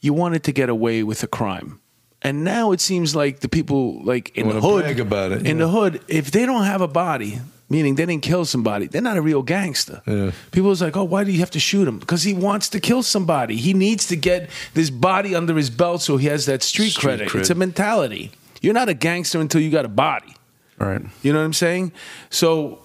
[0.00, 1.80] you wanted to get away with a crime.
[2.22, 5.54] And now it seems like the people like in the hood In yeah.
[5.54, 9.16] the hood, if they don't have a body, meaning they didn't kill somebody, they're not
[9.16, 10.02] a real gangster.
[10.06, 10.32] Yeah.
[10.52, 11.98] People was like, oh, why do you have to shoot him?
[11.98, 13.56] Because he wants to kill somebody.
[13.56, 17.02] He needs to get this body under his belt so he has that street, Street
[17.02, 17.28] credit.
[17.28, 17.40] cred.
[17.40, 18.30] It's a mentality.
[18.60, 20.34] You're not a gangster until you got a body.
[20.80, 21.02] All right.
[21.22, 21.92] You know what I'm saying?
[22.30, 22.80] So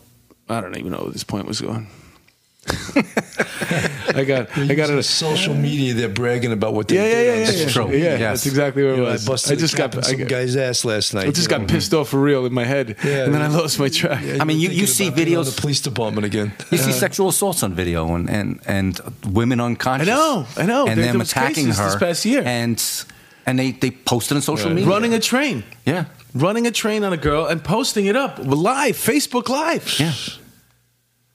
[0.49, 1.87] I don't even know where this point was going.
[2.65, 5.03] I got, I got Using it.
[5.03, 5.93] social media.
[5.93, 7.25] They're bragging about what they Yeah, yeah, did.
[7.25, 7.45] yeah, on yeah.
[7.45, 7.91] That's social true.
[7.93, 8.05] media.
[8.13, 8.19] Yeah, Yes.
[8.19, 9.25] that's exactly where You it know, I was.
[9.25, 11.27] busted I a just got, in I some got, guy's ass last night.
[11.27, 11.67] I just got know.
[11.67, 14.23] pissed off for real in my head, Yeah, and then I lost my track.
[14.23, 16.53] Yeah, I mean, you're you- you see about being on videos- the police department again.
[16.71, 18.99] You see sexual assaults on video and, and, and
[19.29, 20.07] women unconscious.
[20.09, 20.87] I know, I know.
[20.87, 22.43] And There- them there attacking her this past year.
[22.45, 22.81] And
[23.45, 24.75] and they, they posted on social Right.
[24.75, 24.89] media.
[24.89, 26.05] Running a train, yeah.
[26.33, 29.99] running a train on a girl and posting it up live, Facebook Live.
[29.99, 30.13] Yeah.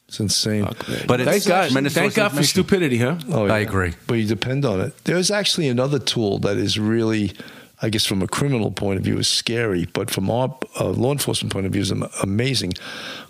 [0.09, 0.65] It's insane.
[1.07, 2.49] But it's Thank God, tremendous thank God for information.
[2.65, 3.19] stupidity, huh?
[3.29, 3.93] Oh, I agree.
[4.07, 5.05] But you depend on it.
[5.05, 7.35] There's actually another tool that is really,
[7.83, 11.13] I guess, from a criminal point of view, is scary, but from our uh, law
[11.13, 11.91] enforcement point of view, is
[12.23, 12.73] amazing.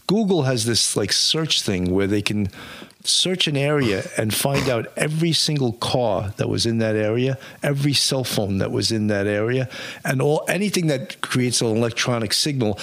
[0.06, 2.48] Google has this like search thing where they can
[3.04, 7.92] search an area and find out every single car that was in that area, every
[7.92, 9.68] cell phone that was in that area,
[10.04, 12.78] and all anything that creates an electronic signal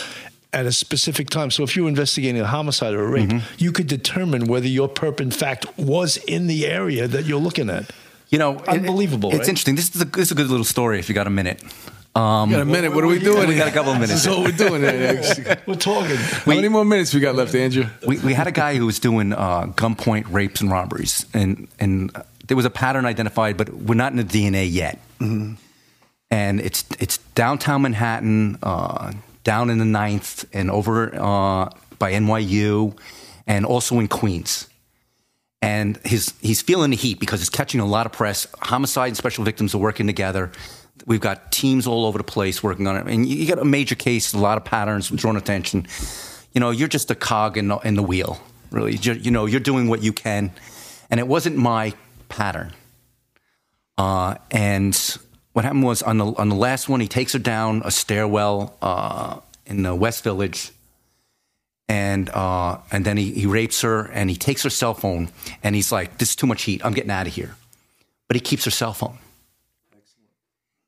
[0.55, 1.51] at a specific time.
[1.51, 5.19] So if you're investigating a homicide or a rape, you could determine whether your perp
[5.19, 7.91] in fact was in the area that you're looking at.
[8.29, 9.49] You know, it- Unbelievable, It's right?
[9.49, 9.75] interesting.
[9.75, 11.61] This is, a, this is a good little story if you got a minute.
[12.15, 12.93] Um, got a minute.
[12.95, 13.47] What are we doing?
[13.49, 14.23] We got a couple of minutes.
[14.23, 14.81] This is what we're doing.
[14.81, 15.61] here.
[15.67, 16.15] We're talking.
[16.15, 17.85] How many more minutes we got left, Andrew?
[18.07, 22.15] we, we had a guy who was doing uh, gunpoint rapes and robberies, and and
[22.15, 24.97] uh, there was a pattern identified, but we're not in the DNA yet.
[26.31, 29.11] And it's it's downtown Manhattan, uh,
[29.45, 32.97] down in the Ninth, and over uh, by NYU,
[33.47, 34.67] and also in Queens.
[35.61, 38.45] And his he's feeling the heat because he's catching a lot of press.
[38.59, 40.51] Homicide and special victims are working together.
[41.05, 43.95] We've got teams all over the place working on it, and you, got a major
[43.95, 45.87] case, a lot of patterns drawing attention.
[46.53, 48.39] You know, you're just a cog in the, in the wheel,
[48.71, 48.95] really.
[48.95, 50.51] You're, you know, you're doing what you can,
[51.09, 51.93] and it wasn't my
[52.29, 52.73] pattern.
[53.97, 55.17] Uh, and
[55.55, 58.75] what happened was on the on the last one, he takes her down a stairwell
[58.81, 60.73] uh, in the West Village,
[61.87, 65.29] and uh, and then he, he rapes her and he takes her cell phone
[65.63, 66.83] and he's like, "This is too much heat.
[66.83, 67.55] I'm getting out of here."
[68.27, 69.17] But he keeps her cell phone.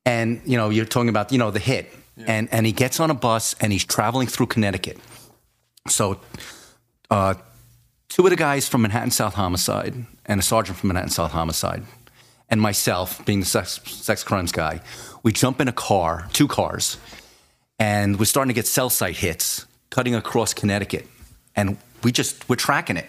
[0.06, 3.10] And you know, you're talking about you know the hit, and and he gets on
[3.10, 4.98] a bus and he's traveling through Connecticut.
[5.88, 6.20] So,
[7.10, 7.36] uh,
[8.10, 11.84] two of the guys from Manhattan South Homicide and a sergeant from Manhattan South Homicide,
[12.50, 14.82] and myself, being the sex, sex crimes guy,
[15.24, 16.98] we jump in a car, two cars,
[17.80, 21.08] and we're starting to get cell site hits cutting across Connecticut,
[21.56, 23.06] and we just we're tracking it.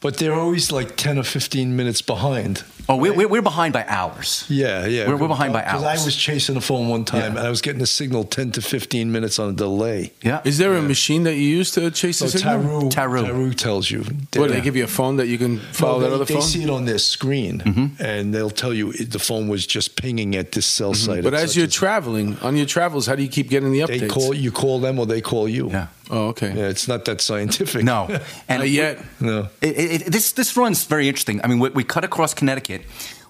[0.00, 2.62] but they're always like 10 or 15 minutes behind.
[2.88, 4.44] Oh, we're, we're, we're behind by hours.
[4.48, 5.06] Yeah, yeah.
[5.06, 7.26] We're- we're behind by Because I was chasing the phone one time Yeah.
[7.28, 10.12] and I was getting a signal 10 to 15 minutes on a delay.
[10.22, 10.40] Yeah.
[10.44, 12.90] Is there a machine that you use to chase the So signal?
[12.90, 13.54] Taru, Taru.
[13.54, 14.04] tells you.
[14.36, 16.34] What, they give you a phone that you can follow Well, that they, other they
[16.34, 16.42] phone?
[16.42, 18.02] see it on their screen, mm-hmm.
[18.02, 21.12] and they'll tell you the phone was just pinging at this cell mm-hmm.
[21.12, 21.24] site.
[21.24, 21.78] But as you're and such.
[21.78, 24.00] traveling, on your travels, how do you keep getting the updates?
[24.00, 25.70] they call you call them or they call you.
[25.70, 25.86] Yeah.
[26.10, 26.48] Oh, okay.
[26.54, 27.82] Yeah, it's not that scientific.
[27.82, 28.08] No.
[28.48, 28.98] And Not yet.
[29.20, 29.48] no.
[29.62, 31.40] It, it, it- this this run's very interesting.
[31.42, 32.73] I mean, we, we cut across Connecticut.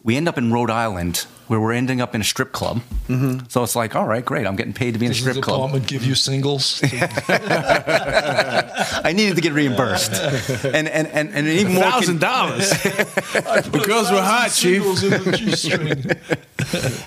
[0.02, 2.82] We end up in Rhode Island, where we're ending up in a strip club.
[3.08, 3.46] Mm-hmm.
[3.48, 4.46] So it's like, all right, great.
[4.46, 5.60] I'm getting paid to be in a Does strip the club.
[5.60, 6.82] department give you singles?
[6.88, 10.12] I needed to get reimbursed,
[10.64, 11.84] and and and, and even more.
[11.84, 12.68] Thousand dollars.
[12.70, 14.82] the girls were hot, chief.
[14.82, 16.18] In the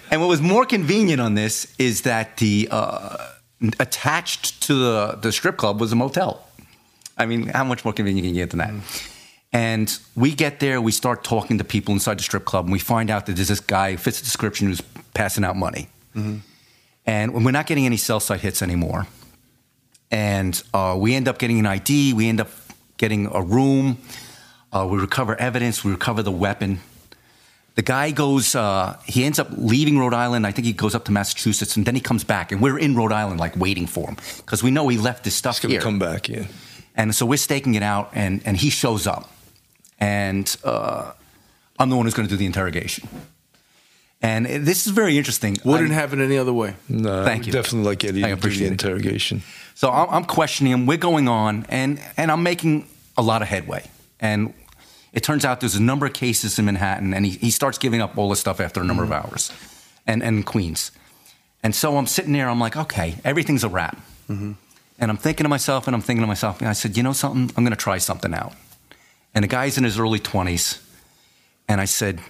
[0.09, 3.17] And what was more convenient on this is that the uh,
[3.79, 6.43] attached to the, the strip club was a motel.
[7.17, 8.73] I mean, how much more convenient can you get than that?
[9.57, 12.77] And we get there, we start talking to people inside the strip club, and we
[12.77, 14.81] find out that there's this guy who fits the description who's
[15.15, 15.89] passing out money.
[17.07, 19.07] And we're not getting any cell site hits anymore.
[20.11, 22.49] And uh, we end up getting an ID, we end up
[22.97, 23.97] getting a room,
[24.71, 26.79] uh, we recover evidence, we recover the weapon.
[27.73, 30.45] The guy goes, uh, he ends up leaving Rhode Island.
[30.45, 32.95] I think he goes up to Massachusetts, and then he comes back, and we're in
[32.95, 35.81] Rhode Island, like waiting for him, because we know he left his stuff going here.
[35.81, 36.45] come back, yeah.
[36.93, 39.31] And so we're staking it out, and, and he shows up.
[39.99, 41.11] And uh,
[41.79, 43.07] I'm the one who's going to do the interrogation.
[44.21, 45.57] And it- this is very interesting.
[45.63, 46.75] Wouldn't I- have it any other way.
[46.89, 47.51] No, Thank you.
[47.51, 48.83] definitely like Eddie I appreciate the it.
[48.83, 49.43] interrogation.
[49.75, 50.85] So I'm, I'm questioning him.
[50.87, 53.83] We're going on, and, and I'm making a lot of headway.
[54.19, 54.53] And
[55.13, 58.01] it turns out there's a number of cases in Manhattan, and he, he starts giving
[58.01, 59.51] up all this stuff after a number of hours,
[60.07, 60.91] and, and Queens.
[61.63, 63.97] And so I'm sitting there, I'm like, okay, everything's a wrap.
[64.29, 67.13] And I'm thinking to myself, and I'm thinking to myself, and I said, you know
[67.13, 67.51] something?
[67.55, 68.53] I'm going to try something out.
[69.37, 70.81] And the guy's in his early 20s,
[71.69, 72.21] and I said,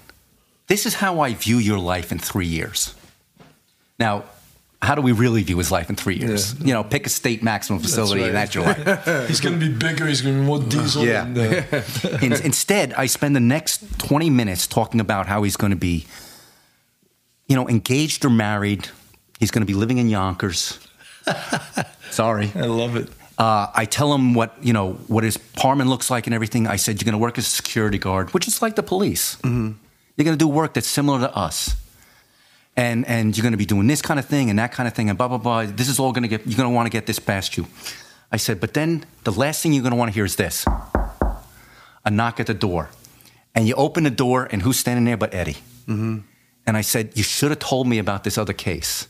[0.68, 2.96] this is how I view your life in three years.
[3.98, 4.26] Now,
[4.82, 6.60] how do we really view his life in three years?
[6.60, 8.28] You know, pick a state maximum facility, right.
[8.28, 9.06] and that's your life.
[9.30, 10.06] He's going to be bigger.
[10.06, 11.06] He's going to be more diesel.
[11.06, 11.24] Yeah.
[11.24, 15.72] And, uh, In, instead, I spend the next 20 minutes talking about how he's going
[15.72, 16.08] to be,
[17.48, 18.90] you know, engaged or married.
[19.40, 20.78] He's going to be living in Yonkers.
[22.12, 22.52] Sorry.
[22.54, 23.08] I love it.
[23.38, 26.66] Uh, I tell him what you know what his parman looks like and everything.
[26.68, 29.38] I said you're going to work as a security guard, which is like the police.
[29.44, 31.76] You're going to do work that's similar to us,
[32.76, 34.94] and and you're going to be doing this kind of thing and that kind of
[34.96, 35.66] thing and blah blah blah.
[35.66, 37.68] This is all going to get you're going to want to get this past you.
[38.32, 40.66] I said, but then the last thing you're going to want to hear is this:
[42.06, 42.90] a knock at the door,
[43.54, 45.58] and you open the door, and who's standing there but Eddie?
[46.66, 49.08] And I said, you should have told me about this other case.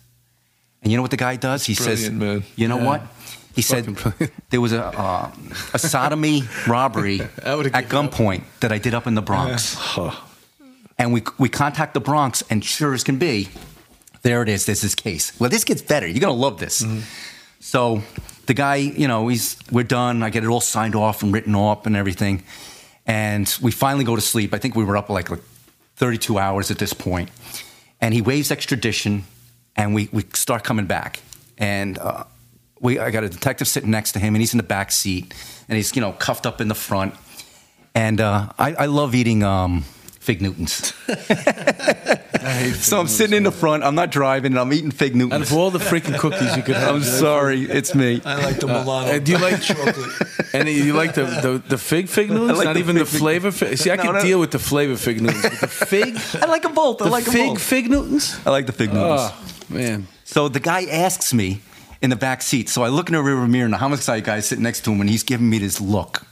[0.83, 1.65] And you know what the guy does?
[1.65, 2.43] He says, man.
[2.55, 3.01] you know what?
[3.57, 3.85] He said
[4.51, 5.31] there was a uh,
[5.73, 7.85] a sodomy robbery at given up.
[7.89, 10.11] gunpoint that I did up in the Bronx, Huh.
[10.97, 13.49] and we we contact the Bronx, and sure as can be,
[14.21, 14.65] there it is.
[14.65, 15.33] There's this case.
[15.39, 16.07] Well, this gets better.
[16.07, 16.81] You're gonna love this.
[16.83, 16.99] Mm-hmm.
[17.59, 18.03] So
[18.45, 20.23] the guy, you know, he's we're done.
[20.23, 22.43] I get it all signed off and written up and everything,
[23.07, 24.53] and we finally go to sleep.
[24.53, 25.41] I think we were up like, like
[25.95, 27.29] 32 hours at this point,
[27.99, 29.23] and he waives extradition,
[29.75, 31.19] and we we start coming back,
[31.57, 31.97] and.
[31.97, 32.23] Uh,
[32.79, 35.33] we, I got a detective sitting next to him, and he's in the back seat,
[35.69, 37.13] and he's you know cuffed up in the front.
[37.95, 39.81] And uh, I, I love eating um,
[40.19, 40.93] fig Newtons.
[42.75, 43.83] so I'm sitting in the front.
[43.83, 45.51] I'm not driving, and I'm eating fig Out Newtons.
[45.51, 48.21] of all the freaking cookies you could have, I'm sorry, it's me.
[48.23, 49.11] I like the Milano.
[49.11, 49.95] Uh, do you like chocolate?
[50.53, 52.57] And you like the, the, the fig fig Newtons?
[52.57, 53.77] like Not the even the fig- fig- flavor fig.
[53.77, 54.21] See, I No, can no.
[54.21, 55.41] deal with the flavor fig noodles.
[55.43, 57.01] But the fig, I like them both.
[57.01, 57.61] I the like them fig both.
[57.61, 58.39] fig Newtons.
[58.45, 59.19] I like the fig Newtons.
[59.33, 59.35] Oh
[59.69, 61.61] man, So the guy asks me
[62.01, 62.69] in the back seat.
[62.69, 64.91] So I look in the rear mirror, and the homicide guy is sitting next to
[64.91, 66.23] him, and he's giving me this look.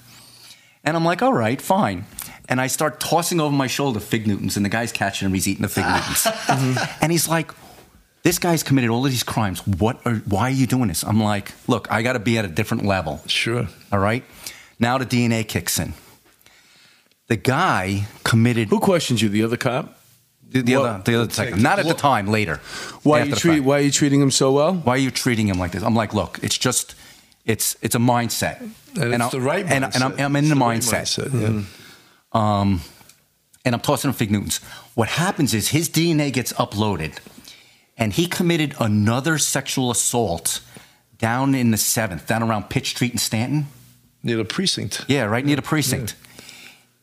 [0.84, 2.06] And I'm like, all right, fine.
[2.48, 5.34] And I start tossing over my shoulder fig Newtons, and the guy's catching him.
[5.34, 6.28] He's eating the fig Newtons.
[7.02, 7.52] And he's like,
[8.24, 9.66] this guy's committed all of these crimes.
[9.68, 11.04] What are, why are you doing this?
[11.04, 13.22] I'm like, look, I got to be at a different level.
[13.28, 13.68] Sure.
[13.92, 14.24] All right?
[14.80, 15.94] Now the DNA kicks in.
[17.28, 19.30] The guy committed who questions you?
[19.30, 19.98] The other cop?
[20.50, 21.60] The, the What- other, the other detective.
[21.62, 22.58] Not at the time, later.
[23.04, 23.60] Why are you treat.
[23.62, 24.74] Why are you treating him so well?
[24.74, 25.84] Why are you treating him like this?
[25.84, 26.96] I'm like, look, it's just,
[27.46, 28.60] it's it's a mindset,
[28.96, 29.96] And, it's I- the right and, mindset.
[29.96, 31.64] and I'm, I'm in It's the right mindset, yeah.
[32.62, 32.82] um,
[33.66, 34.60] and I'm tossing him fig Newtons.
[34.94, 37.18] What happens is his DNA gets uploaded,
[37.98, 40.62] and he committed another sexual assault
[41.18, 43.68] down in the seventh, down around Pitt Street in Stanton.
[44.24, 45.06] Near the precinct.
[45.08, 46.16] Yeah, right near the precinct.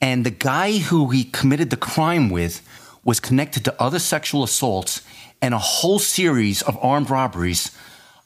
[0.01, 2.61] And the guy who he committed the crime with
[3.05, 5.03] was connected to other sexual assaults
[5.40, 7.77] and a whole series of armed robberies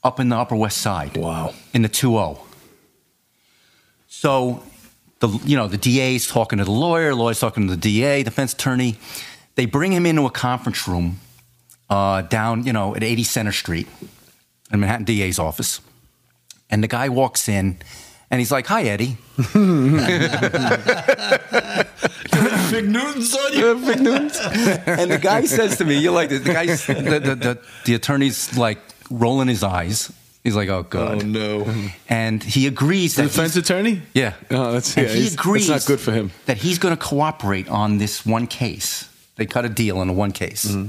[0.04, 1.16] up in the Upper West Side.
[1.16, 1.54] Wow.
[1.72, 2.40] In the 2 0.
[4.08, 4.62] So
[5.20, 8.52] the you know the DA's talking to the lawyer, lawyer's talking to the DA, defense
[8.52, 8.96] attorney.
[9.54, 11.20] They bring him into a conference room
[11.88, 13.88] uh, down you know at 80 Center Street,
[14.70, 15.80] in Manhattan DA's office,
[16.70, 17.78] and the guy walks in.
[18.30, 19.16] And he's like, "Hi, Eddie."
[22.70, 23.74] Big Newton's on you.
[23.86, 24.38] Big Newtons.
[24.40, 27.94] and the guy says to me, "You're like the, the guy, the, the, the, the
[27.94, 28.78] attorney's like
[29.10, 30.12] rolling his eyes.
[30.42, 31.66] He's like, "Oh Oh God," no.
[32.08, 34.02] and he agrees that defense he's- attorney?
[34.14, 34.34] Yeah.
[34.50, 36.30] Oh, that's And yeah, he he's- agrees That's not good for him.
[36.46, 39.08] that he's going to cooperate on this one case.
[39.36, 40.64] They cut a deal on the one case.
[40.66, 40.88] Mm-hmm.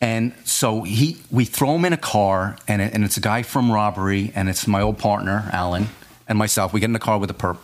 [0.00, 3.42] And so he, we throw him in a car, and, it, and it's a guy
[3.42, 5.88] from robbery, and it's my old partner, Alan,
[6.28, 6.72] and myself.
[6.72, 7.58] We get in the car with a perp.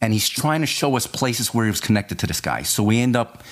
[0.00, 2.62] And he's trying to show us places where he was connected to this guy.
[2.62, 3.42] So we end up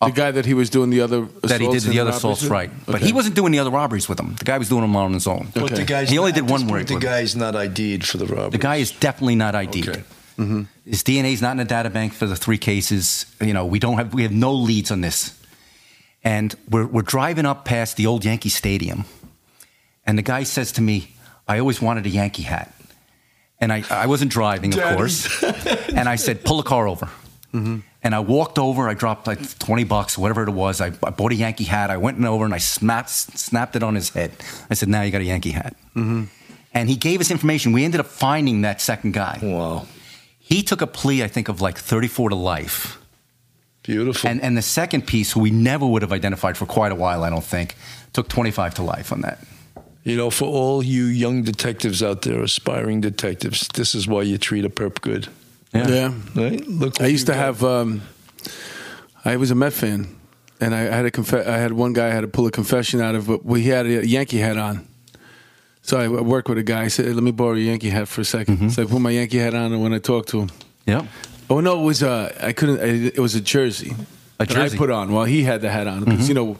[0.00, 2.16] The guy that he was doing the other assaults that he did the other robberies
[2.16, 2.50] assaults, with?
[2.50, 2.70] right.
[2.86, 3.06] But Okay.
[3.06, 4.34] he wasn't doing the other robberies with him.
[4.38, 5.48] The guy was doing them on his own.
[5.54, 5.74] But Okay.
[5.76, 7.04] the guy's He only did one point, work The with
[7.34, 7.40] him.
[7.40, 8.50] not ID'd for the robbery.
[8.50, 9.88] The guy is definitely not ID'd.
[9.88, 10.02] Okay.
[10.38, 10.62] Mm-hmm.
[10.84, 13.24] His DNA is not in the data bank for the three cases.
[13.40, 15.32] You know, we don't have we have no leads on this.
[16.22, 19.04] And we're we're driving up past the old Yankee Stadium,
[20.06, 21.08] and the guy says to me,
[21.46, 22.74] "I always wanted a Yankee hat."
[23.60, 25.42] And I, I wasn't driving, of course.
[25.88, 27.06] and I said, "Pull the car over."
[27.52, 27.78] Mm-hmm.
[28.02, 28.88] And I walked over.
[28.88, 30.80] I dropped like twenty bucks, whatever it was.
[30.80, 31.90] I, I bought a Yankee hat.
[31.90, 34.32] I went over and I snapped snapped it on his head.
[34.68, 36.24] I said, "Now you got a Yankee hat." Mm-hmm.
[36.74, 37.72] And he gave us information.
[37.72, 39.38] We ended up finding that second guy.
[39.40, 39.86] Wow.
[40.40, 42.98] He took a plea, I think, of like 34 to life.
[43.84, 44.28] Beautiful.
[44.28, 47.22] And, and the second piece, who we never would have identified for quite a while,
[47.22, 47.76] I don't think,
[48.12, 49.38] took 25 to life on that.
[50.04, 54.38] You know, for all you young detectives out there, aspiring detectives, this is why you
[54.38, 55.28] treat a perp good.
[55.72, 56.12] Yeah.
[56.34, 56.64] Right?
[56.68, 57.00] Look.
[57.00, 57.38] I used to got.
[57.38, 57.64] have.
[57.64, 58.02] Um,
[59.24, 60.06] I was a Met fan,
[60.60, 63.00] and I had a conf- I had one guy I had to pull a confession
[63.00, 64.86] out of, but he had a Yankee hat on.
[65.82, 66.84] So I worked with a guy.
[66.84, 68.68] I said, hey, "Let me borrow your Yankee hat for a 2nd Mm-hmm.
[68.68, 70.50] So I put my Yankee hat on, and when I talked to him,
[70.86, 71.06] Yeah.
[71.50, 72.80] oh no, it was uh, I couldn't.
[72.80, 73.94] It was a jersey.
[74.38, 74.74] A that jersey.
[74.74, 74.74] Mm-hmm.
[74.74, 76.56] I put on while he had the hat on because you know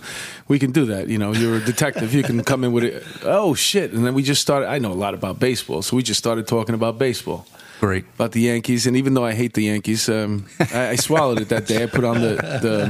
[0.46, 1.08] we can do that.
[1.08, 2.14] You know, you're a detective.
[2.14, 3.04] You can come in with it.
[3.24, 3.92] Oh shit!
[3.92, 4.68] And then we just started.
[4.68, 7.46] I know a lot about baseball, so we just started talking about baseball
[7.80, 8.04] Great.
[8.14, 11.48] about the Yankees, and even though I hate the Yankees, um, I, I swallowed it
[11.48, 11.82] that day.
[11.82, 12.86] I put on the, the.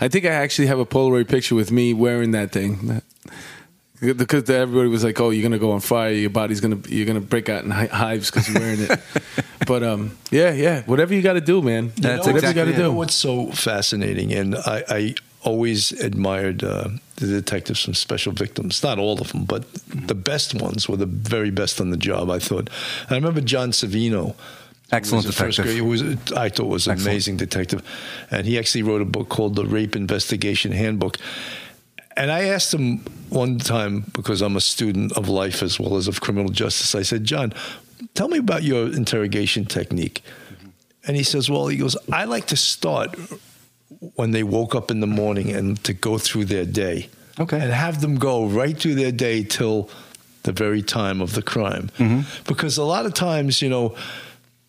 [0.00, 3.02] I think I actually have a Polaroid picture with me wearing that thing.
[4.00, 6.12] Because everybody was like, "Oh, you're gonna go on fire.
[6.12, 9.00] Your body's gonna you're gonna break out in hives because you're wearing it."
[9.66, 11.92] but um, yeah, yeah, whatever you got to do, man.
[11.96, 12.72] That's whatever exactly you got it.
[12.72, 12.96] to You know do.
[12.96, 18.82] what's so fascinating, and I, I always admired uh, the detectives from Special Victims.
[18.84, 22.30] Not all of them, but the best ones were the very best on the job.
[22.30, 22.68] I thought.
[23.02, 24.36] And I remember John Savino.
[24.90, 25.82] Excellent was the first detective.
[25.82, 27.12] guy was, I thought was an Excellent.
[27.12, 27.82] amazing detective,
[28.30, 31.18] and he actually wrote a book called the Rape Investigation Handbook.
[32.18, 32.98] And I asked him
[33.28, 36.96] one time because I'm a student of life as well as of criminal justice.
[36.96, 37.54] I said, John,
[38.14, 40.22] tell me about your interrogation technique.
[41.06, 43.16] And he says, Well, he goes, I like to start
[44.16, 47.08] when they woke up in the morning and to go through their day.
[47.38, 47.60] Okay.
[47.60, 49.88] And have them go right through their day till
[50.42, 51.88] the very time of the crime.
[51.98, 52.22] Mm-hmm.
[52.48, 53.94] Because a lot of times, you know,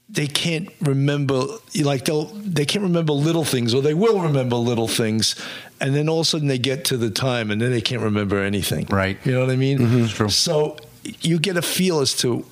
[0.08, 1.43] they can't remember
[1.82, 5.36] like they'll they can't remember little things or they will remember little things
[5.82, 8.01] and then all of a sudden they get to the time and then they can't
[8.01, 9.17] remember anything Right.
[9.25, 10.30] you know what i mean true.
[10.30, 10.77] so
[11.21, 12.45] you get a feel as to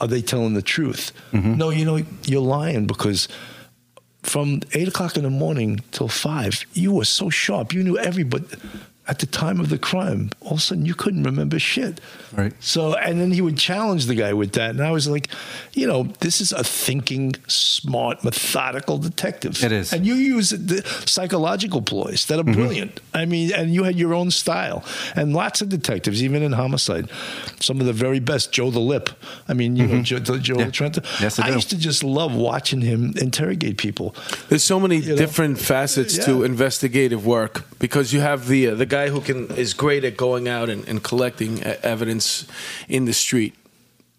[0.00, 1.56] are they telling the truth Mm-hmm.
[1.56, 3.28] no you know you're lying because
[4.22, 8.44] from eight o'clock in the morning till five you were so sharp you knew everybody
[9.06, 12.00] at the time of the crime all of a sudden you couldn't remember shit
[12.36, 12.52] Right.
[12.58, 14.70] so, and then he would challenge the guy with that.
[14.70, 15.28] And I was like,
[15.72, 19.62] you know, this is a thinking, smart, methodical detective.
[19.62, 19.92] It is.
[19.92, 23.00] And you use the psychological ploys that are brilliant.
[23.12, 24.82] I mean, and you had your own style.
[25.14, 27.08] And lots of detectives, even in homicide,
[27.60, 29.10] some of the very best, Joe the Lip.
[29.46, 30.70] I mean, you know, Joe, Joe Yeah.
[30.70, 30.98] Trent.
[31.20, 31.54] Yes, I do.
[31.54, 34.14] used to just love watching him interrogate people.
[34.48, 35.14] There's so many know?
[35.14, 39.74] different facets to investigative work because you have the uh, the guy who can is
[39.74, 42.46] great at going out and, and collecting evidence
[42.88, 43.54] in the street.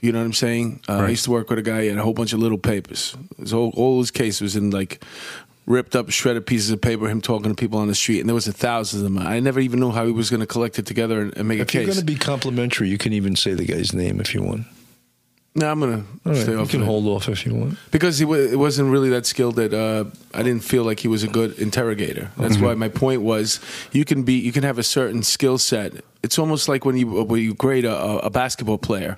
[0.02, 0.82] You know what I'm saying?
[0.90, 1.84] Uh, I used to work with a guy.
[1.84, 3.16] He had a whole bunch of little papers.
[3.40, 5.02] His whole, all his case was in like
[5.66, 7.08] ripped up, shredded pieces of paper.
[7.08, 9.18] Him talking to people on the street, and there was a thousand of them.
[9.18, 11.60] I never even knew how he was going to collect it together and, and make
[11.60, 11.76] If a case.
[11.76, 14.44] If you're going to be complimentary, you can even say the guy's name if you
[14.44, 14.68] want.
[15.56, 17.78] No, I'm to right, stay you can of hold off if you want.
[17.92, 20.04] because he it wasn't really that skilled that uh,
[20.34, 22.30] I didn't feel like he was a good interrogator.
[22.38, 23.60] That's why my point was
[23.92, 25.94] you can be you can have a certain skill set.
[26.24, 27.96] It's almost like when you when you grade a,
[28.26, 29.18] a basketball player.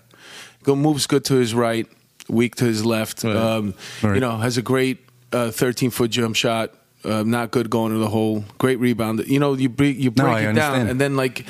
[0.63, 1.88] Go moves good to his right,
[2.27, 3.23] weak to his left.
[3.23, 3.35] Right.
[3.35, 3.73] Um,
[4.03, 4.15] Right.
[4.15, 4.97] You know has a great
[5.31, 6.71] thirteen foot jump shot.
[7.05, 8.43] Uh, not good going to the hole.
[8.57, 9.23] Great rebound.
[9.27, 11.45] You know you break you break I it down and then like.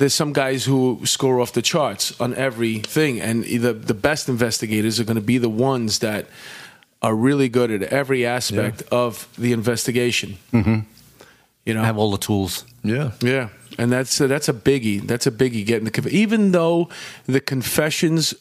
[0.00, 4.98] There's some guys who score off the charts on everything, and the the best investigators
[4.98, 6.26] are going to be the ones that
[7.02, 10.38] are really good at every aspect of the investigation.
[10.54, 10.78] Mm-hmm.
[11.66, 12.64] You know, have all the tools.
[12.82, 13.12] Yeah.
[13.20, 15.06] yeah, and that's uh, that's a biggie.
[15.06, 16.88] That's a biggie getting the conf- even though
[17.26, 18.32] the confessions,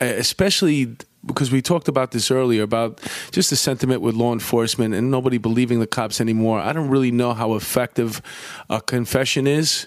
[0.00, 0.96] uh, especially
[1.26, 3.00] because we talked about this earlier about
[3.30, 6.60] just the sentiment with law enforcement and nobody believing the cops anymore.
[6.60, 8.22] I don't really know how effective
[8.70, 9.86] a confession is.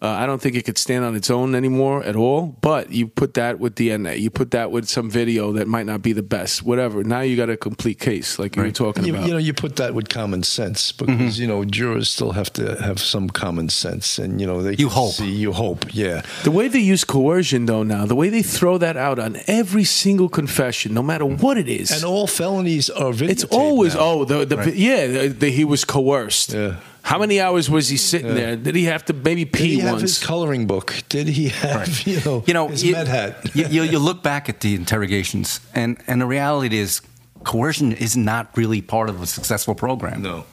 [0.00, 2.56] Uh, I don't think it could stand on its own anymore at all.
[2.60, 6.02] But you put that with DNA, you put that with some video that might not
[6.02, 7.02] be the best, whatever.
[7.02, 9.26] Now you got a complete case, like you were talking You, about.
[9.26, 11.42] you know, you put that with common sense because Mm-hmm.
[11.42, 14.88] you know jurors still have to have some common sense, and you know they You
[14.88, 15.12] hope.
[15.14, 16.22] see, you hope, yeah.
[16.44, 19.84] The way they use coercion, though, now, the way they throw that out on every
[19.84, 21.90] single confession, no matter what it is.
[21.90, 23.30] And all felonies are videotaped.
[23.30, 24.00] it's always, now.
[24.00, 26.52] oh, the, the yeah, the, the, he was coerced.
[26.52, 26.76] Yeah.
[27.08, 28.54] How many hours was he sitting there?
[28.56, 30.02] Did he have to maybe Did pee he have once?
[30.02, 30.92] his coloring book?
[31.08, 33.56] Did he have you know, You know, his you, med hat?
[33.56, 37.00] you, you, you look back at the interrogations, and, and the reality is
[37.44, 40.20] coercion is not really part of a successful program.
[40.22, 40.44] no.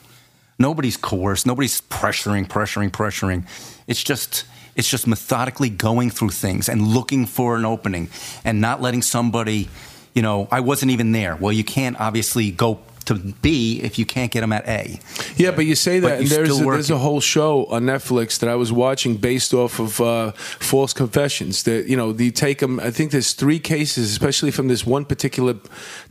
[0.57, 1.45] Nobody's coerced.
[1.45, 3.45] Nobody's pressuring, pressuring, pressuring.
[3.87, 4.45] It's just
[4.77, 8.07] it's just methodically going through things and looking for an opening
[8.45, 9.67] and not letting somebody,
[10.13, 11.35] you know, I wasn't even there.
[11.35, 14.99] Well, you can't obviously go to B if you can't get them at A.
[15.35, 18.39] Yeah, but you say But that, and there's a, there's a whole show on Netflix
[18.39, 21.63] that I was watching based off of uh, false confessions.
[21.63, 22.79] That you know, you take them.
[22.79, 25.55] I think there's three cases, especially from this one particular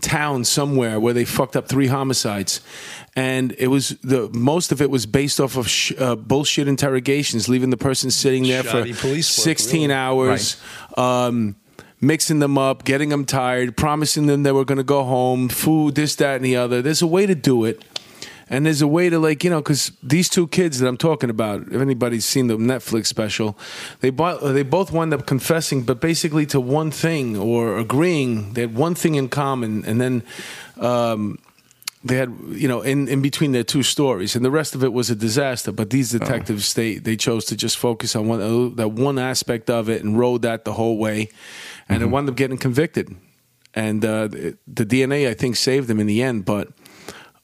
[0.00, 2.60] town somewhere where they fucked up three homicides,
[3.16, 7.48] and it was the most of it was based off of sh- uh, bullshit interrogations,
[7.48, 9.94] leaving the person sitting there Shoddy for police work, 16 really.
[9.94, 10.60] hours.
[10.96, 11.56] Um,
[12.00, 15.94] Mixing them up, getting them tired, promising them they were going to go home, food,
[15.94, 16.82] this, that, and the other.
[16.82, 17.82] There's a way to do it.
[18.48, 21.30] And there's a way to like you know because these two kids that I'm talking
[21.30, 23.56] about, if anybody's seen the Netflix special,
[24.00, 28.52] they bo- they both wound up confessing, but basically to one thing or agreeing.
[28.52, 30.22] They had one thing in common, and then
[30.78, 31.38] um,
[32.04, 34.92] they had you know in, in between their two stories, and the rest of it
[34.92, 35.72] was a disaster.
[35.72, 39.70] But these detectives they they chose to just focus on one uh, that one aspect
[39.70, 41.30] of it and rode that the whole way,
[41.88, 43.14] and it wound up getting convicted.
[43.74, 46.68] And uh, the DNA I think saved them in the end, but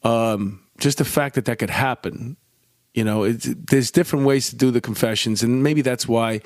[0.03, 2.37] um, just the fact that that could happen.
[2.95, 6.41] You know, there's different ways to do the confessions, and maybe that's why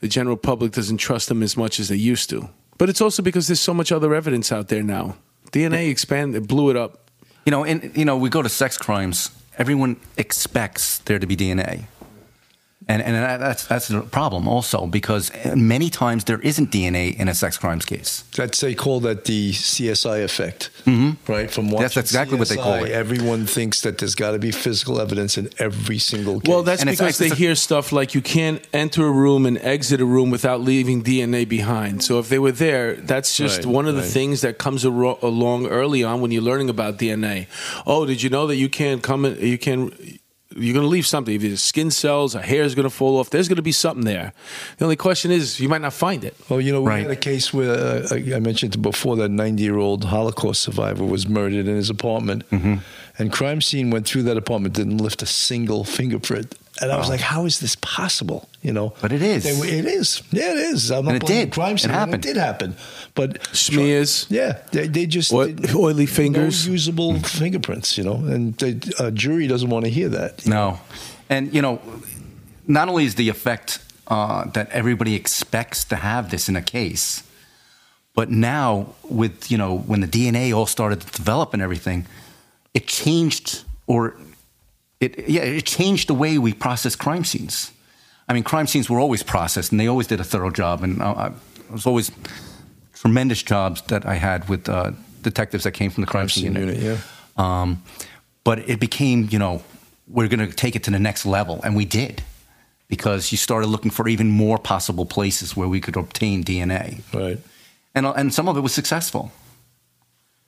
[0.00, 2.48] the general public doesn't trust them as much as they used to.
[2.78, 5.16] But it's also because there's so much other evidence out there now.
[5.52, 7.10] DNA expanded, blew it up.
[7.46, 9.30] You know, and you know, we go to sex crimes.
[9.56, 11.84] Everyone expects there to be DNA,
[12.86, 17.34] and and that's that's a problem also because many times there isn't DNA in a
[17.34, 18.24] sex crimes case.
[18.36, 21.30] That's they call that the CSI effect, mm-hmm.
[21.30, 21.50] right?
[21.50, 22.92] From watching That's exactly what they call CSI, it.
[22.92, 26.48] Everyone thinks that there's got to be physical evidence in every single case.
[26.48, 29.46] Well, that's And it's because actually- they hear stuff like you can't enter a room
[29.46, 32.04] and exit a room without leaving DNA behind.
[32.04, 35.20] So if they were there, that's just Right, one of the things that comes aro-
[35.22, 37.46] along early on when you're learning about DNA.
[37.86, 39.24] Oh, did you know that you can't come?
[39.24, 39.92] In, you can.
[40.56, 41.34] You're going to leave something.
[41.34, 43.30] If your skin cells, a hair is going to fall off.
[43.30, 44.32] There's going to be something there.
[44.78, 46.36] The only question is, you might not find it.
[46.48, 47.02] Well, you know, we Right.
[47.02, 51.26] had a case where uh, I mentioned before that 90 year old Holocaust survivor was
[51.28, 52.74] murdered in his apartment, Mm-hmm.
[53.18, 56.54] and crime scene went through that apartment, didn't lift a single fingerprint.
[56.82, 58.48] And I was like, how is this possible?
[58.60, 59.44] You know, But it is.
[59.44, 60.22] They, it is.
[60.32, 60.90] Yeah, it is.
[60.90, 61.52] I'm not And it did.
[61.52, 61.90] Crime It scene.
[61.90, 62.24] and happened.
[62.24, 62.74] It did happen.
[63.14, 64.26] But Smears.
[64.28, 66.66] Yeah, they, they just Oil- didn't- oily fingers.
[66.66, 67.96] no usable fingerprints.
[67.96, 70.44] You know, and the uh, jury doesn't want to hear that.
[70.46, 70.80] No,
[71.30, 71.80] and you know,
[72.66, 77.22] not only is the effect uh, that everybody expects to have this in a case,
[78.14, 82.06] but now with you know when the DNA all started to develop and everything,
[82.74, 84.14] it changed or
[85.04, 87.70] it yeah it changed the way we process crime scenes.
[88.28, 91.02] I mean, crime scenes were always processed, and they always did a thorough job, and
[91.02, 92.10] uh, I, it was always
[92.94, 94.92] tremendous jobs that I had with uh,
[95.22, 96.96] detectives that came from the crime, scene unit, yeah.
[97.36, 97.82] um,
[98.44, 99.62] but it became, you know,
[100.08, 102.22] we're going to take it to the next level, and we did,
[102.88, 107.38] because you started looking for even more possible places where we could obtain DNA, Right.
[107.94, 109.30] and and some of it was successful.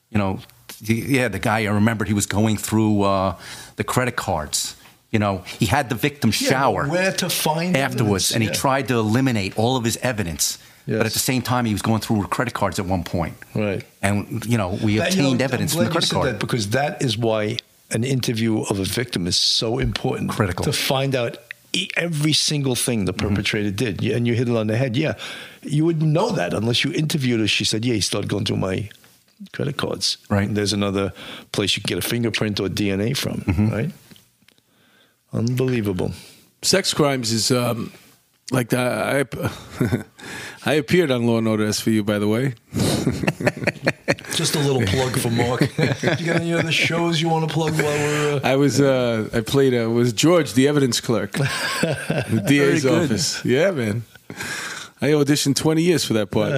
[0.09, 0.39] You know,
[0.81, 3.35] yeah, the guy I remembered he was going through uh,
[3.77, 4.75] the credit cards.
[5.11, 8.49] You know, he had the victim Yeah, shower where to find afterwards, evidence, and he
[8.49, 10.57] tried to eliminate all of his evidence.
[10.85, 10.97] Yes.
[10.97, 13.35] But at the same time, he was going through credit cards at one point.
[13.55, 13.83] Right.
[14.01, 16.27] And you know, we That- you know, obtained evidence from the credit said card.
[16.27, 17.57] that because that is why
[17.91, 20.29] an interview of a victim is so important.
[20.31, 20.63] Critical.
[20.65, 21.37] to find out
[21.95, 23.27] every single thing the Mm-hmm.
[23.29, 24.95] perpetrator did, and you hit it on the head.
[24.97, 25.13] Yeah,
[25.63, 27.47] you wouldn't know that unless you interviewed her.
[27.47, 28.89] She said, "Yeah, he started going through my
[29.53, 30.17] credit cards.
[30.29, 30.47] Right.
[30.47, 31.13] And there's another
[31.51, 33.41] place you can get a fingerprint or DNA from.
[33.41, 33.69] Mm-hmm.
[33.69, 33.91] Right.
[35.33, 36.11] Unbelievable.
[36.61, 37.91] Sex crimes is um,
[38.51, 39.25] like the, I,
[40.65, 42.55] I appeared on Law and Order SVU, by the way.
[44.33, 45.61] Just a little plug for Mark.
[45.77, 48.35] you got any other shows you want to plug while we're?
[48.35, 48.39] Uh...
[48.43, 53.43] I was uh, I played uh, was George, the evidence clerk, the DA's office.
[53.43, 54.03] Yeah, man.
[54.99, 56.53] I auditioned 20 years for that part.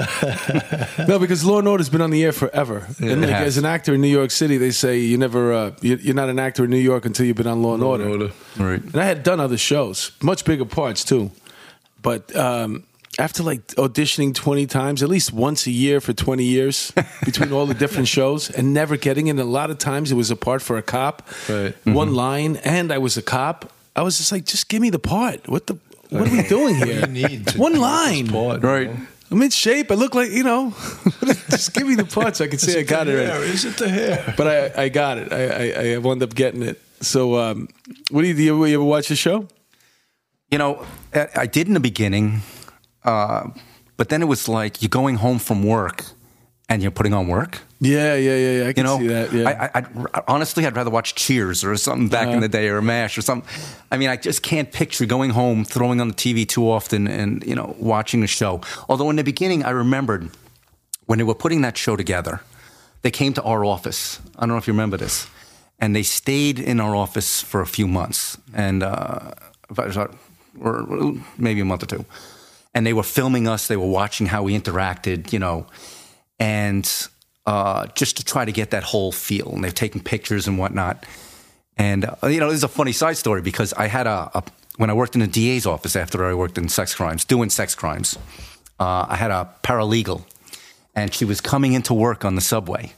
[1.09, 2.87] no, because Law and Order's been on the air forever.
[2.99, 5.71] Yeah, and like, as an actor in New York City, they say you never, uh,
[5.81, 7.89] you, you're not an actor in New York until you've been on Law and Law
[7.91, 8.03] Order.
[8.05, 8.33] and Order.
[8.57, 8.81] Right.
[8.81, 11.31] And I had done other shows, much bigger parts too.
[12.01, 12.85] But um,
[13.17, 16.93] after like auditioning 20 times, at least once a year for 20 years
[17.25, 20.31] between all the different shows and never getting it, a lot of times it was
[20.31, 21.75] a part for a cop, Right.
[21.85, 23.73] one line, and I was a cop.
[23.97, 25.49] I was just like, just give me the part.
[25.49, 25.77] What the?
[26.09, 27.01] What are we doing here?
[27.01, 28.25] you need to one line.
[28.25, 28.89] this part, Right.
[28.89, 29.07] you?
[29.31, 29.91] I'm in shape.
[29.91, 30.71] I look like you know.
[31.49, 32.41] just give me the parts.
[32.41, 33.19] I can say I got it.
[33.19, 33.35] hair?
[33.35, 33.51] already.
[33.53, 34.33] Is it the hair?
[34.35, 34.47] But
[34.77, 35.31] I, I got it.
[35.31, 36.81] I, I, I wound up getting it.
[37.01, 37.67] So, um,
[38.09, 38.41] what do you do?
[38.43, 39.47] You ever, you ever watch the show?
[40.51, 40.83] You know,
[41.13, 42.41] I I did in the beginning,
[43.03, 43.49] uh,
[43.97, 46.05] but then it was like you're going home from work
[46.69, 47.59] and you're putting on work.
[47.81, 48.67] Yeah, yeah, yeah, yeah.
[48.67, 49.33] I You know, see that.
[49.33, 49.49] Yeah.
[49.49, 52.81] I, I, I'd, honestly, I'd rather watch Cheers or something back in the day, or
[52.81, 53.49] Mash or something.
[53.91, 57.43] I mean, I just can't picture going home, throwing on the TV too often, and
[57.45, 58.61] you know, watching a show.
[58.87, 60.29] Although in the beginning, I remembered
[61.07, 62.41] when they were putting that show together,
[63.01, 64.19] they came to our office.
[64.35, 65.27] I don't know if you remember this,
[65.79, 70.07] and they stayed in our office for a few months, and if I was, uh,
[70.59, 72.05] or maybe a month or two,
[72.73, 73.67] and they were filming us.
[73.67, 75.65] They were watching how we interacted, you know,
[76.39, 77.07] and
[77.45, 79.49] uh, just to try to get that whole feel.
[79.53, 81.05] And they've taken pictures and whatnot.
[81.77, 84.43] And uh, you know, this is a funny side story because I had a, a
[84.77, 87.75] when I worked in the DA's office after I worked in sex crimes, doing sex
[87.75, 88.17] crimes.
[88.79, 90.23] Uh, I had a paralegal,
[90.95, 92.93] and she was coming into work on the subway,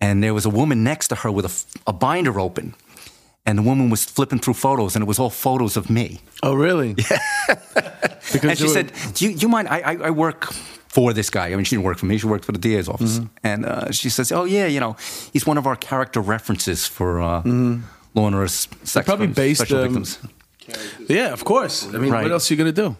[0.00, 1.46] and there was a woman next to her with
[1.86, 2.74] a binder open,
[3.46, 6.20] and the woman was flipping through photos, and it was all photos of me.
[6.42, 6.96] oh, really?
[7.08, 7.18] Yeah.
[8.32, 9.68] because And she were- said, "Do you, you mind?
[9.68, 10.52] I, I, I work
[10.94, 11.46] for this guy.
[11.52, 12.18] I mean, she didn't work for me.
[12.18, 13.46] She worked for the DA's office." Mm-hmm.
[13.50, 14.96] And uh, she says, "Oh yeah, you know,
[15.32, 17.42] he's one of our character references for uh,
[18.14, 19.00] Law and Order s- sex Mm-hmm.
[19.10, 20.18] probably based, special um, victims."
[21.08, 21.86] "Yeah, of course.
[21.94, 22.22] I mean, Right.
[22.22, 22.96] what else are you gonna do?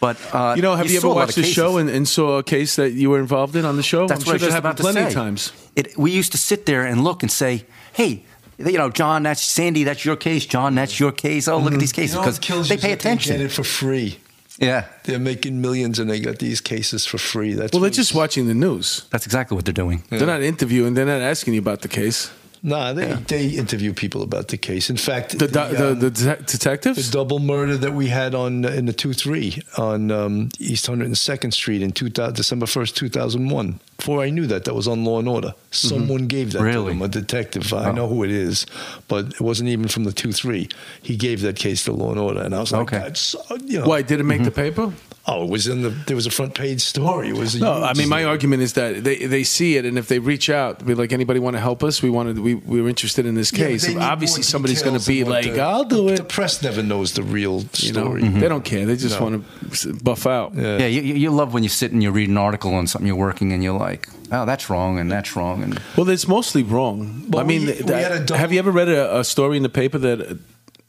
[0.00, 2.42] But uh, You know, have you, saw ever watched the show and, and saw a
[2.42, 4.06] case that you were involved in on the show?
[4.06, 5.52] That's I'm what sure I was that happened about plenty of times.
[5.76, 8.24] It, we used to sit there and look and say, "Hey."
[8.56, 9.82] You know, John, that's Sandy.
[9.82, 10.46] That's your case.
[10.46, 11.48] John, that's your case.
[11.48, 13.36] Oh, look at these cases know because what kills they pay is that They attention.
[13.38, 14.18] get it for free.
[14.58, 17.54] Yeah, They're making millions and they got these cases for free.
[17.54, 19.04] That's Well, they're just watching the news.
[19.10, 20.02] that's exactly what they're doing.
[20.10, 20.94] They're not interviewing.
[20.94, 22.30] They're not asking you about the case.
[22.66, 24.88] Nah, they, they interview people about the case.
[24.88, 28.64] In fact, The the, the, um, the de- the double murder that we had on
[28.64, 32.96] in the two three on um, East Hundred and Second Street in 2000, December first,
[32.96, 33.80] two thousand one.
[33.96, 35.48] Before I knew that, that was on Law and Order.
[35.48, 35.88] Mm-hmm.
[35.88, 37.72] Someone gave that to him, a detective.
[37.72, 38.66] I know who it is,
[39.08, 40.68] but it wasn't even from the two three.
[41.02, 42.98] He gave that case to Law and Order, and I was like, Okay.
[42.98, 44.74] That's, so- you know, Why did it make the mm-hmm.
[44.74, 44.92] paper?
[45.26, 45.88] Oh, it was in the.
[45.88, 47.30] There was a front page story.
[47.30, 47.54] It was.
[47.54, 50.06] A No, I huge mean my argument is that they, they see it, and if
[50.06, 52.02] they reach out, be like, anybody want to help us?
[52.02, 53.86] We wanted we we're interested in this case.
[53.86, 56.62] they need Obviously, somebody's going to be like, the- "I'll do the, it." The press
[56.62, 58.22] never knows the real you know, story.
[58.22, 58.40] Mm-hmm.
[58.40, 58.84] they don't care.
[58.84, 59.24] They just No.
[59.24, 59.44] want
[59.80, 60.54] to buff out.
[60.54, 60.76] Yeah.
[60.76, 63.06] Yeah, you, you you love when you sit and you read an article on something
[63.06, 65.62] you're working and you're like, oh, that's wrong and that's wrong.
[65.64, 66.96] And Well, it's mostly wrong.
[67.30, 69.62] Well, I mean, we- th- we had have you ever read a, a story in
[69.62, 70.18] the paper that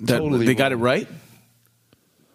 [0.07, 1.07] that Totally they got it right?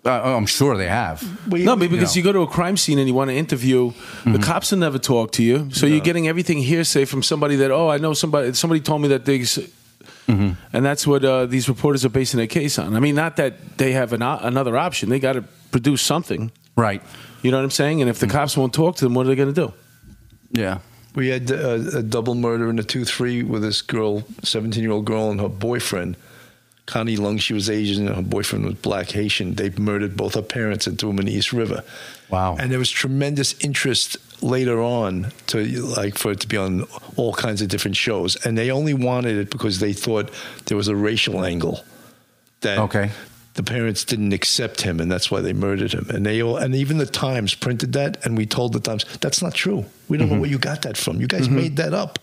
[0.06, 1.20] uh, I'm sure they have.
[1.52, 2.18] We- No, but because know.
[2.18, 3.92] you go to a crime scene and you want to interview,
[4.24, 5.68] the cops will never talk to you.
[5.72, 8.52] So you're getting everything hearsay from somebody that, oh, I know somebody.
[8.54, 9.58] Somebody told me that they, s
[10.28, 10.56] and
[10.88, 12.94] that's what uh, these reporters are basing their case on.
[12.96, 15.42] I mean, not that they have an, o- another option; they got to
[15.72, 16.50] produce something.
[16.76, 17.02] Right.
[17.42, 18.00] You know what I'm saying?
[18.00, 19.72] And if the cops won't talk to them, what are they going to do?
[20.50, 20.78] Yeah.
[21.14, 24.92] We had a, a double murder in a two three with this girl, seventeen year
[24.92, 26.16] old girl, and her boyfriend.
[26.86, 29.54] Connie Lung, she was Asian, and her boyfriend was black Haitian.
[29.54, 31.84] They murdered both her parents and threw them in the East River.
[32.30, 32.56] Wow.
[32.58, 36.84] And there was tremendous interest later on to like for it to be on
[37.16, 40.30] all kinds of different shows, and they only wanted it because they thought
[40.66, 41.84] there was a racial angle.
[42.62, 43.10] That Okay.
[43.54, 46.08] The parents didn't accept him, and that's why they murdered him.
[46.10, 49.42] And they all, and even the Times printed that, and we told the Times that's
[49.42, 49.84] not true.
[50.08, 50.40] We don't know mm-hmm.
[50.42, 51.20] where you got that from.
[51.20, 51.56] You guys mm-hmm.
[51.56, 52.18] made that up.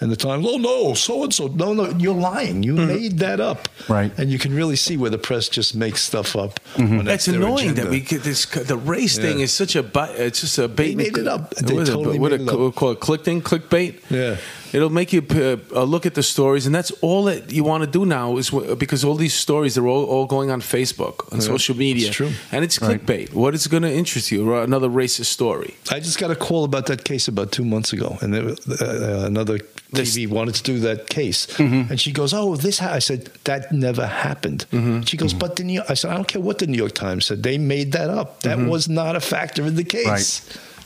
[0.00, 2.64] And the Times, oh no, so and so, no, no, you're lying.
[2.64, 2.86] You mm-hmm.
[2.88, 3.68] made that up.
[3.88, 4.12] Right.
[4.18, 6.58] And you can really see where the press just makes stuff up.
[6.74, 6.96] Mm-hmm.
[6.96, 8.44] when That's their annoying that we get this.
[8.46, 9.82] The race thing is such a.
[9.84, 10.96] bi- It's just a bait.
[10.96, 11.54] They made it up.
[11.54, 11.92] They What is it?
[11.92, 12.58] totally What made a- it up.
[12.58, 14.00] we'll call it click thing, clickbait.
[14.10, 14.36] Yeah.
[14.72, 17.84] It'll make you uh, uh, look at the stories, and that's all that you want
[17.84, 21.30] to do now is w- because all these stories are all, all going on Facebook,
[21.32, 22.30] on social media, true.
[22.52, 23.32] and it's clickbait.
[23.34, 24.54] What is going to interest you?
[24.54, 25.74] Another racist story.
[25.90, 28.48] I just got a call about that case about two months ago, and there,
[28.80, 29.58] uh, another
[29.92, 31.90] This- TV wanted to do that case, Mm-hmm.
[31.90, 32.94] and she goes, "Oh, this." Ha-.
[32.96, 34.64] I said that never happened.
[34.72, 35.02] Mm-hmm.
[35.02, 37.26] She goes, "But the New," I said, "I don't care what the New York Times
[37.26, 37.42] said.
[37.42, 38.40] They made that up.
[38.40, 38.68] That Mm-hmm.
[38.72, 40.40] was not a factor in the case."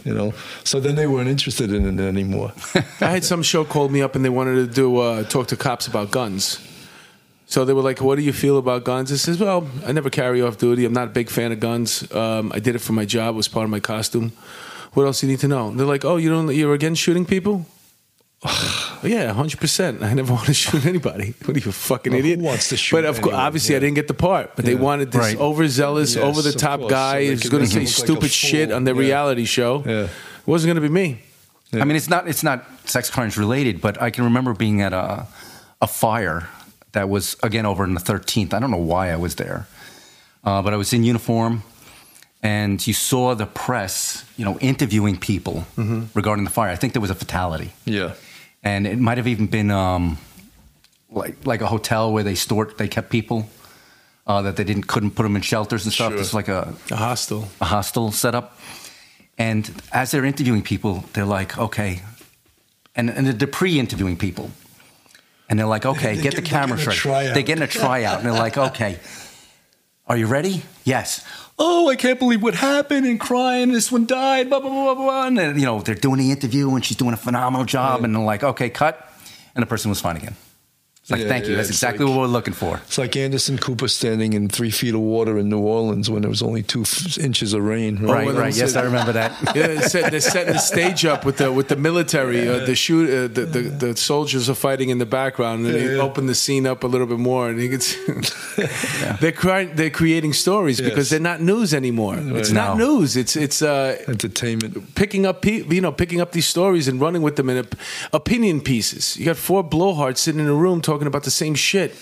[0.06, 2.52] You know, so then they weren't interested in it anymore.
[3.00, 5.56] I had some show called me up and they wanted to do uh, talk to
[5.56, 6.60] cops about guns.
[7.46, 10.08] So they were like, "What do you feel about guns?" I says, "Well, I never
[10.08, 10.84] carry off duty.
[10.84, 12.08] I'm not a big fan of guns.
[12.12, 13.34] Um, I did it for my job.
[13.34, 14.30] It was part of my costume.
[14.92, 16.54] What else do you need to know?" And they're like, "Oh, you don't?
[16.54, 17.66] You're against shooting people?"
[19.02, 20.02] Yeah, hundred percent.
[20.02, 21.34] I never want to shoot anybody.
[21.44, 22.40] What are you, a fucking Well, who idiot?
[22.44, 23.46] wants to shoot But of course, anyone?
[23.46, 24.54] obviously, I didn't get the part.
[24.56, 25.38] But they wanted this Right.
[25.38, 28.30] overzealous, Yes, over the top guy so who's going to say him look like stupid
[28.30, 29.00] shit on their Yeah.
[29.00, 29.82] reality show.
[29.86, 29.92] Yeah.
[30.04, 30.10] It
[30.46, 31.22] wasn't going to be me.
[31.72, 34.92] I mean, it's not it's not sex crimes related, but I can remember being at
[34.92, 35.26] a
[35.82, 36.48] a fire
[36.92, 38.54] that was again over in the 13th.
[38.54, 39.66] I don't know why I was there,
[40.44, 41.64] uh, but I was in uniform,
[42.42, 45.66] and you saw the press, you know, interviewing people
[46.14, 46.70] regarding the fire.
[46.70, 48.12] I think there was a fatality, yeah.
[48.66, 50.18] And it might have even been um,
[51.10, 53.38] like like a hotel where they stored they kept people
[54.26, 56.12] uh, that they didn't couldn't put them in shelters and stuff.
[56.12, 56.20] Sure.
[56.20, 57.44] It's like a A hostile.
[57.60, 58.58] a hostel setup.
[59.38, 62.00] And as they're interviewing people, they're like, okay,
[62.96, 64.50] and, and they're pre-interviewing people.
[65.48, 67.32] And they're like, okay, They get get- the they're cameras ready.
[67.34, 68.16] They're getting a tryout.
[68.18, 68.98] And they're like, okay,
[70.06, 70.62] are you ready?
[70.84, 71.24] Yes.
[71.58, 73.72] Oh, I can't believe what happened and crying.
[73.72, 75.26] This one died, blah, blah, blah, blah, blah.
[75.26, 78.04] And, then, you know, they're doing the interview and she's doing a phenomenal job.
[78.04, 79.10] And they're like, okay, cut.
[79.54, 80.36] And the person was fine again.
[81.08, 81.50] Like, Yeah, thank you.
[81.52, 82.80] yeah, That's exactly like- what we're looking for.
[82.86, 86.28] It's like Anderson Cooper standing in three feet of water in New Orleans when there
[86.28, 87.98] was only two f- inches of rain.
[88.02, 88.56] Right, they right.
[88.56, 89.30] Yes, I remember that.
[89.54, 92.48] Yeah, they're, set, they're setting the stage up with the with the military.
[92.48, 95.96] Uh, the shoot, uh, the, the the soldiers are fighting in the background, and they
[96.00, 97.98] open the scene up a little bit more, and you can see
[99.20, 102.16] they're they're creating stories because they're not news anymore.
[102.18, 103.16] It's not news.
[103.16, 104.94] It's it's uh, Entertainment.
[104.96, 107.76] picking up pe- you know picking up these stories and running with them in op-
[108.12, 109.16] opinion pieces.
[109.16, 111.94] You got four blowhards sitting in a room talking about the same shit.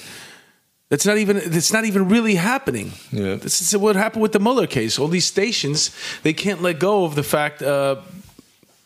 [0.91, 2.93] That's not even it's not even really happening.
[3.11, 3.35] Yeah.
[3.37, 4.99] This is what happened with the Mueller case.
[4.99, 5.91] All these stations
[6.23, 7.97] they can't let go of the fact uh,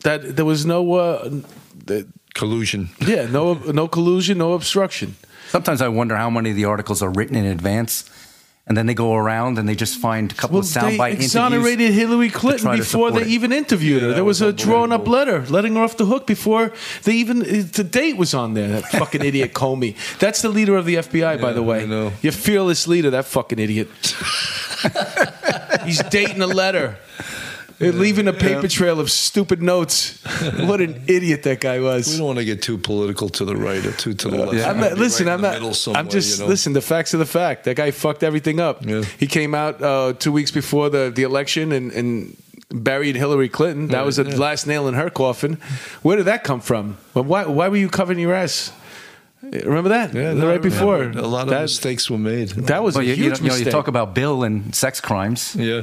[0.03, 1.29] that there was no uh,
[1.85, 2.89] the, Collusion.
[2.99, 5.15] yeah no no collusion, no obstruction.
[5.49, 8.09] Sometimes I wonder how many of the articles are written in advance,
[8.69, 10.91] and then they go around and they just find a couple Well, of they soundbite
[10.91, 11.17] interviews.
[11.17, 13.27] They exonerated Hillary Clinton try to before they it.
[13.27, 14.13] even interviewed her.
[14.13, 16.71] There was, was a drawn up letter letting her off the hook before
[17.03, 18.67] they even uh, the date was on there.
[18.67, 19.95] That fucking idiot Comey.
[20.19, 21.81] That's the leader of the FBI, by the way.
[21.81, 22.11] I know.
[22.21, 23.87] Your fearless leader, that fucking idiot.
[25.85, 26.97] He's dating a letter.
[27.79, 30.19] They're leaving a paper trail of stupid notes.
[30.69, 32.07] What an idiot that guy was.
[32.11, 34.67] We don't want to get too political to the right or too to the left.
[34.67, 35.55] I'm not, listen, right I'm not.
[35.95, 36.49] I'm just you know?
[36.49, 36.73] listen.
[36.73, 37.63] The facts are the fact.
[37.63, 38.85] That guy fucked everything up.
[38.85, 39.03] Yeah.
[39.19, 42.35] He came out uh, two weeks before the the election and, and
[42.69, 43.87] buried Hillary Clinton.
[43.87, 44.35] That Yeah, was the yeah.
[44.37, 45.57] last nail in her coffin.
[46.03, 46.97] Where did that come from?
[47.13, 48.71] Why why were you covering your ass?
[49.41, 50.13] Remember that?
[50.13, 52.49] Yeah, right no, I before a lot of that, mistakes were made.
[52.67, 53.65] That was Well, a you, huge you know, mistake.
[53.65, 55.81] you talk about Bill and sex crimes, yeah.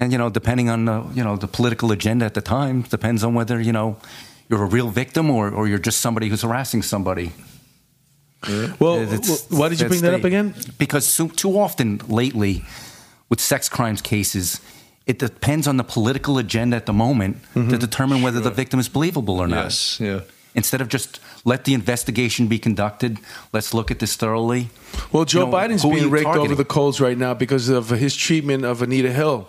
[0.00, 3.22] And you know, depending on the you know the political agenda at the time, depends
[3.24, 3.96] on whether you know
[4.48, 7.32] you're a real victim or, or you're just somebody who's harassing somebody.
[8.80, 10.54] well, It's- why did you bring that up again?
[10.78, 12.64] Because so, too often lately,
[13.28, 14.60] with sex crimes cases,
[15.06, 17.70] it depends on the political agenda at the moment Mm-hmm.
[17.70, 19.64] to determine whether the victim is believable or not.
[19.64, 19.98] Yes.
[20.00, 20.20] Yeah.
[20.54, 23.18] Instead of just let the investigation be conducted,
[23.52, 24.68] let's look at this thoroughly.
[25.12, 28.16] Well, Joe You know, Biden's being raked over the coals right now because of his
[28.16, 29.46] treatment of Anita Hill.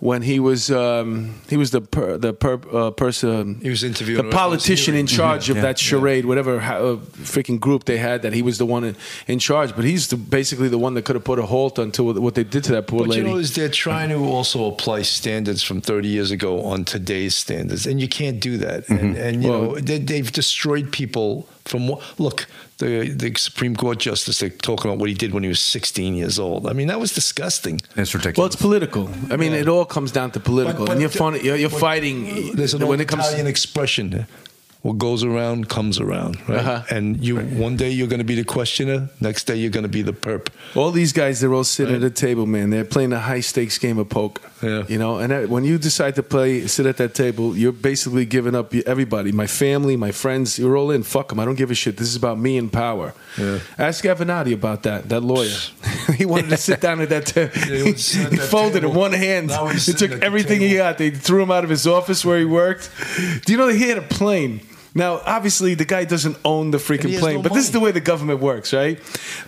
[0.00, 4.24] When he was um, he was the per, the per, uh, person He was interviewing
[4.24, 6.96] the politician in those charge of Yeah, that charade whatever uh,
[7.34, 8.94] freaking group they had that he was the one in,
[9.26, 12.04] in charge but he's the, basically the one that could have put a halt onto
[12.04, 13.22] what what they did to that poor But lady.
[13.22, 17.34] you know, is they're trying to also apply standards from 30 years ago on today's
[17.34, 18.88] standards, and you can't do that.
[18.88, 22.00] And, and you Well- know, they, they've destroyed people from what?
[22.20, 22.46] Look,
[22.78, 26.14] the the Supreme Court justice they're talking about what he did when he was 16
[26.14, 26.66] years old.
[26.66, 27.80] I mean, that was disgusting.
[27.96, 28.38] It's ridiculous.
[28.38, 29.10] well, it's political.
[29.30, 31.56] I mean, it all comes down to political, But- but and you're, the- fun, you're,
[31.56, 33.24] you're but fighting There's an when it comes.
[33.26, 34.26] Italian expression.
[34.88, 36.60] What goes around comes around, right?
[36.60, 36.82] Uh-huh.
[36.88, 39.88] And you one day you're going to be the questioner, next day you're going to
[39.90, 40.48] be the perp.
[40.74, 42.70] All these guys, they're all sitting at a table, man.
[42.70, 44.50] They're playing a high stakes game of poker.
[44.62, 44.84] Yeah.
[44.88, 48.24] You know, and that, when you decide to play, sit at that table, you're basically
[48.24, 49.30] giving up everybody.
[49.30, 51.02] My family, my friends, you're all in.
[51.02, 51.38] Fuck them.
[51.38, 51.98] I don't give a shit.
[51.98, 53.12] This is about me and power.
[53.36, 53.58] Yeah.
[53.76, 55.54] Ask Avenatti about that, that lawyer.
[56.16, 57.52] he wanted to sit down at that table.
[57.52, 59.50] he he wanted to sit at that folded in one hand.
[59.50, 60.96] He took everything he got.
[60.96, 62.90] They threw him out of his office where he worked.
[63.44, 64.62] Do you know that he had a plane?
[64.94, 67.92] Now, obviously, the guy doesn't own the freaking plane, no but this is the way
[67.92, 68.98] the government works, right?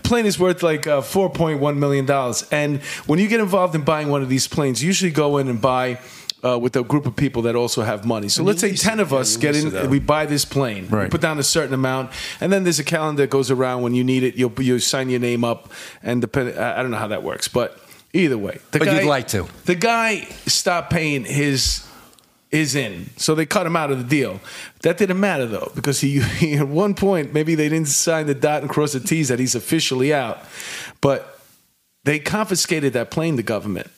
[0.02, 3.74] Plane is worth like uh, four point one million dollars, and when you get involved
[3.74, 5.98] in buying one of these planes, you usually go in and buy.
[6.42, 8.98] Uh, with a group of people that also have money, so And let's say ten
[8.98, 9.90] of Yeah, us you get in.
[9.90, 10.88] We buy this plane.
[10.90, 11.10] We Right.
[11.10, 14.02] put down a certain amount, and then there's a calendar that goes around when you
[14.02, 14.36] need it.
[14.36, 15.70] You'll you sign your name up,
[16.02, 16.58] and depend.
[16.58, 17.78] I I don't know how that works, but
[18.14, 19.48] either way, the But guy, you'd like to.
[19.66, 21.82] The guy stopped paying his
[22.50, 23.10] is in.
[23.16, 24.40] So they cut him out of the deal.
[24.82, 28.34] That didn't matter though, because he, he at one point maybe they didn't sign the
[28.34, 30.38] dot and cross the T's that he's officially out.
[31.00, 31.38] But
[32.04, 33.90] they confiscated that plane, the government.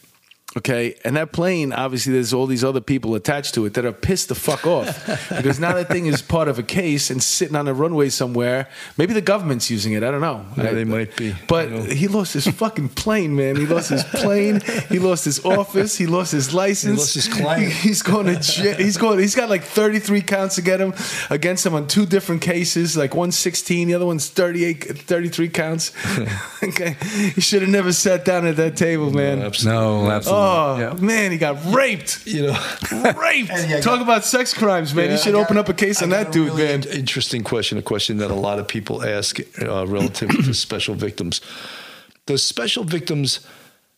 [0.54, 3.92] Okay, and that plane, obviously, there's all these other people attached to it that are
[3.92, 7.56] pissed the fuck off because now that thing is part of a case and sitting
[7.56, 8.68] on a runway somewhere.
[8.98, 10.02] Maybe the government's using it.
[10.04, 10.44] I don't know.
[10.58, 11.34] Yeah, I- they might be.
[11.48, 13.56] But he lost his fucking plane, man.
[13.56, 14.60] He lost his plane.
[14.90, 15.96] He lost his office.
[15.96, 16.92] He lost his license.
[16.96, 17.72] He lost his client.
[17.82, 18.76] He's going to jail.
[18.76, 19.20] He's going.
[19.20, 20.92] He's got like 33 counts against him
[21.30, 22.94] against him on two different cases.
[22.94, 25.92] Like one's 16, the other one's 38, 33 counts.
[26.62, 26.96] okay,
[27.34, 29.38] he should have never sat down at that table, man.
[29.38, 29.72] No, absolutely.
[29.72, 30.41] Oh
[30.78, 30.94] Yeah.
[31.00, 32.26] man, he got raped.
[32.26, 32.58] You know.
[32.92, 33.50] Raped.
[33.50, 35.06] Yeah, Talk got- about sex crimes, man.
[35.06, 36.82] Yeah, you should got- open up a case I on that dude, really man.
[36.88, 37.78] Interesting question.
[37.78, 41.40] A question that a lot of people ask uh, relative to special victims.
[42.26, 43.40] Does special victims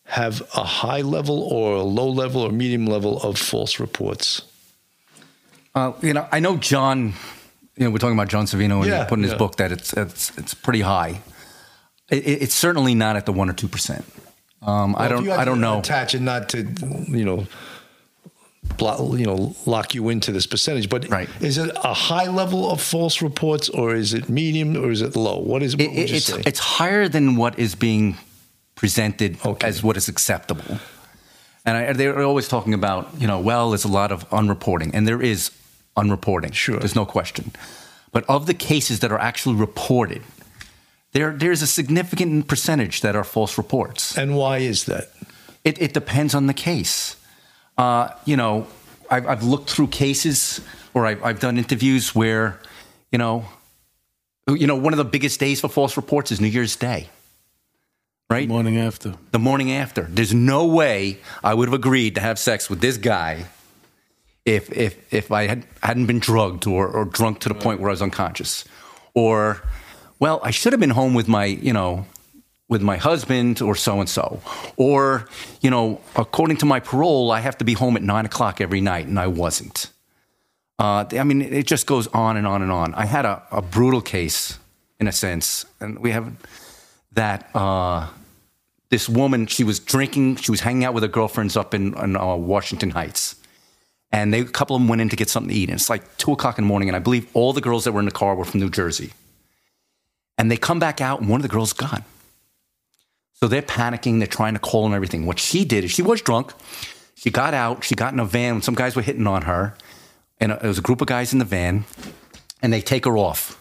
[0.07, 4.43] have a high level or a low level or medium level of false reports?
[5.75, 7.15] Uh, you know, I know John.
[7.77, 9.73] You know, we're talking about John Savino and Yeah, he put in his book that
[9.73, 11.21] it's it's it's pretty high.
[12.11, 14.05] It, it- it's certainly not at the one or two percent.
[14.65, 15.79] Um, I Well, if don't I don't know.
[15.79, 16.59] Attach it not to
[17.09, 17.47] you know.
[18.79, 21.29] Block, you know, lock you into this percentage, but Right.
[21.41, 25.15] is it a high level of false reports, or is it medium, or is it
[25.15, 25.39] low?
[25.39, 25.77] What is?
[25.77, 26.43] What It- it- it's say?
[26.47, 28.17] it's higher than what is being
[28.75, 29.69] presented Okay.
[29.69, 30.79] as what is acceptable.
[31.67, 35.07] And I, they're always talking about, you know, well, there's a lot of unreporting, and
[35.07, 35.51] there is
[35.97, 36.53] unreporting.
[36.55, 36.79] Sure.
[36.79, 37.53] there's no question.
[38.13, 40.23] But of the cases that are actually reported,
[41.15, 44.19] there there's a significant percentage that are false reports.
[44.19, 45.11] and why is that?
[45.65, 47.17] It, it depends on the case.
[47.79, 48.67] Uh, you know,
[49.11, 50.61] I've, I've looked through cases
[50.93, 52.61] or I've, I've done interviews where,
[53.11, 53.47] you know,
[54.47, 57.09] you know, one of the biggest days for false reports is New Year's Day,
[58.29, 58.47] right?
[58.47, 59.15] Morning after.
[59.33, 60.03] The morning after.
[60.03, 63.47] There's no way I would have agreed to have sex with this guy
[64.45, 67.89] if if if I had hadn't been drugged or, or drunk to the point where
[67.89, 68.67] I was unconscious,
[69.15, 69.63] or
[70.19, 72.07] well, I should have been home with my you know
[72.69, 74.41] with my husband or so and so,
[74.77, 75.29] or
[75.61, 78.81] you know, according to my parole, I have to be home at nine o'clock every
[78.81, 79.91] night, and I wasn't.
[80.79, 82.95] Uh, I mean, it just goes on and on and on.
[82.95, 84.59] I had a, a brutal case,
[84.99, 86.33] in a sense, and we have
[87.13, 87.51] that.
[87.55, 88.09] Uh,
[88.95, 92.17] this woman, she was drinking, she was hanging out with her girlfriends up in, in
[92.17, 93.35] uh, Washington Heights.
[94.13, 95.69] And they, a couple of them went in to get something to eat.
[95.69, 96.89] And it's like two o'clock in the morning.
[96.89, 99.11] And I believe all the girls that were in the car were from New Jersey.
[100.37, 102.05] And they come back out, and one of the girls gone.
[103.35, 104.19] So they're panicking.
[104.19, 105.27] They're trying to call and everything.
[105.27, 106.53] What she did is she was drunk.
[107.15, 107.85] She got out.
[107.85, 108.63] She got in a van.
[108.63, 109.77] Some guys were hitting on her.
[110.41, 111.85] And it was a group of guys in the van.
[112.63, 113.61] And they take her off.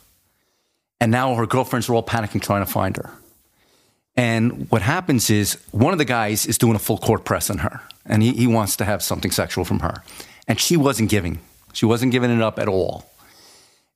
[1.00, 3.12] And now her girlfriends are all panicking, trying to find her.
[4.16, 7.60] And what happens is one of the guys is doing a full court press on
[7.60, 10.04] her, and he, he wants to have something sexual from her.
[10.48, 11.40] And she wasn't giving.
[11.74, 13.06] She wasn't giving it up at all.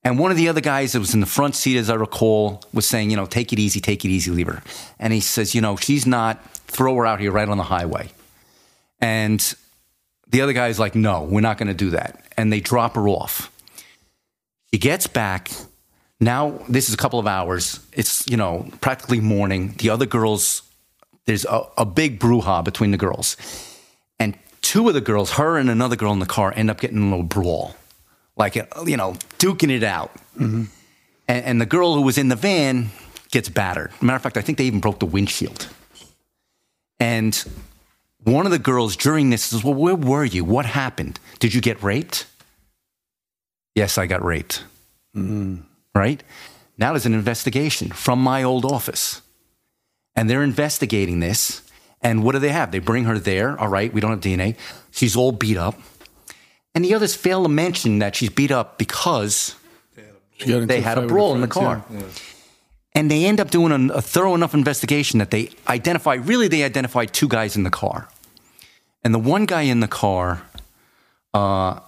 [0.04, 2.64] And one of the other guys that was in the front seat, as I recall,
[2.74, 4.64] was saying, you know, take it easy, take it easy, leave her.
[5.00, 8.10] And he says, you know, she's not, throw her out here right on the highway.
[9.02, 9.56] And
[10.30, 12.24] the other guy's like, no, we're not going to do that.
[12.38, 13.52] And they drop her off.
[14.74, 15.52] She gets back.
[16.20, 17.80] Now, this is a couple of hours.
[17.94, 19.76] It's, you know, practically morning.
[19.78, 20.62] The other girls,
[21.26, 23.38] there's a, a big brouhaha between the girls.
[24.20, 26.98] And two of the girls, her and another girl in the car, end up getting
[26.98, 27.76] in a little brawl.
[28.38, 30.14] Like, you know, duking it out.
[30.38, 30.66] Mm-hmm.
[31.28, 32.90] And, and the girl who was in the van
[33.32, 33.92] gets battered.
[34.02, 35.68] Matter of fact, I think they even broke the windshield.
[37.00, 37.44] And
[38.24, 40.44] one of the girls during this says, Well, where were you?
[40.44, 41.20] What happened?
[41.40, 42.28] Did you get raped?
[43.76, 44.64] Yes, I got raped.
[45.16, 45.58] Mm-hmm.
[45.94, 46.24] Right?
[46.78, 49.22] Now there's an investigation from my old office.
[50.16, 51.62] And they're investigating this.
[52.02, 52.72] And what do they have?
[52.72, 53.60] They bring her there.
[53.60, 54.56] All right, we don't have DNA.
[54.92, 55.76] She's all beat up.
[56.78, 59.56] And the others fail to mention that she's beat up because
[60.38, 61.84] She got into they had a brawl her in the car.
[61.90, 62.02] yeah.
[62.94, 66.62] And they end up doing a, a thorough enough investigation that they identify, really, they
[66.64, 68.08] identify two guys in the car.
[69.04, 70.44] And the one guy in the car
[71.34, 71.80] uh,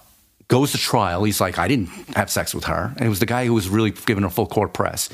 [0.48, 1.22] goes to trial.
[1.22, 2.92] He's like, I didn't have sex with her.
[2.96, 5.08] And it was the guy who was really giving her full court press.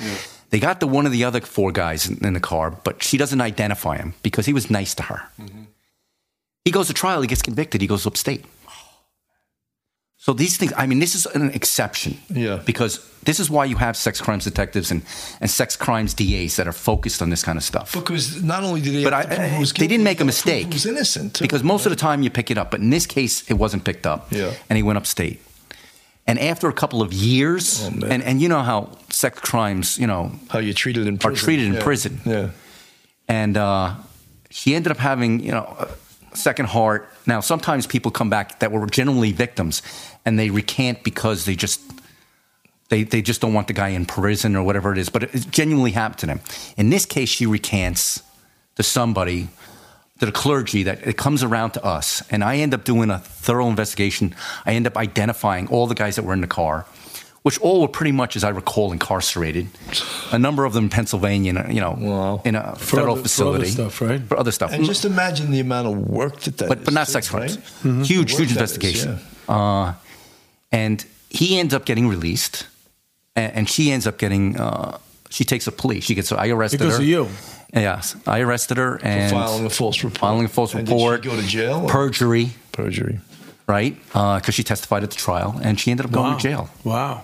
[0.48, 3.18] They got the one of the other four guys in, in the car, but she
[3.18, 5.20] doesn't identify him because he was nice to her.
[6.64, 8.42] He goes to trial, he gets convicted, he goes upstate.
[10.26, 12.16] So these things, I mean, this is an exception.
[12.28, 12.56] Yeah.
[12.66, 15.02] Because this is why you have sex crimes detectives and,
[15.40, 17.92] and sex crimes DAs that are focused on this kind of stuff.
[17.92, 20.42] Because not only did they, But I- who was they didn't make a had to
[20.42, 20.72] prove mistake.
[20.72, 21.34] was innocent.
[21.36, 21.44] too.
[21.44, 23.84] Because most of the time you pick it up, but in this case, it wasn't
[23.84, 24.32] picked up.
[24.32, 24.50] Yeah.
[24.68, 25.38] And he went upstate.
[26.26, 30.08] And after a couple of years, Oh, and, and you know how sex crimes, you
[30.08, 31.44] know, how you treated in prison.
[31.44, 31.82] treated in Yeah.
[31.84, 32.20] prison.
[32.26, 32.50] Yeah.
[33.28, 33.94] and uh,
[34.50, 35.66] she ended up having, you know,
[36.36, 37.08] second heart.
[37.26, 39.82] Now, sometimes people come back that were genuinely victims,
[40.24, 41.80] and they recant because they just
[42.88, 45.08] they they just don't want the guy in prison or whatever it is.
[45.08, 46.40] But it, it genuinely happened to them.
[46.76, 48.22] In this case, she recants
[48.76, 49.48] to somebody,
[50.20, 53.18] to the clergy, that it comes around to us, and I end up doing a
[53.18, 54.34] thorough investigation.
[54.64, 56.86] I end up identifying all the guys that were in the car.
[57.46, 59.68] Which all were pretty much, as I recall, incarcerated.
[60.32, 62.42] A number of them in Pennsylvania, you know, Wow.
[62.44, 64.20] in a For federal other- for facility other stuff, right?
[64.28, 66.94] For other stuff, And just imagine the amount of work that that but is, but
[66.94, 67.58] not too, sex crimes.
[67.84, 68.04] right?
[68.04, 69.20] Huge, Work huge that is, investigation.
[69.48, 69.92] Uh,
[70.72, 72.66] and he ends up getting released,
[73.36, 74.58] and, and she ends up getting.
[74.58, 74.98] Uh,
[75.30, 76.00] she takes a plea.
[76.00, 76.32] She gets.
[76.32, 77.02] I arrested Because her.
[77.02, 77.28] of you.
[77.72, 80.18] Yes, I arrested her and filing a false report.
[80.18, 81.22] Filing a false And did she report.
[81.22, 83.20] go to jail or- Perjury, Perjury.
[83.68, 83.94] right?
[84.08, 86.36] Because she testified at the trial, and she ended up going Wow.
[86.38, 86.70] to jail.
[86.82, 87.22] Wow.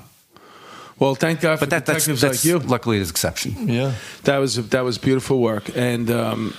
[1.03, 2.69] Well, thank God for But that, that's, detectives that's like you.
[2.71, 3.69] luckily an exception.
[3.69, 3.95] Yeah.
[4.23, 6.55] That was that was beautiful work, and um,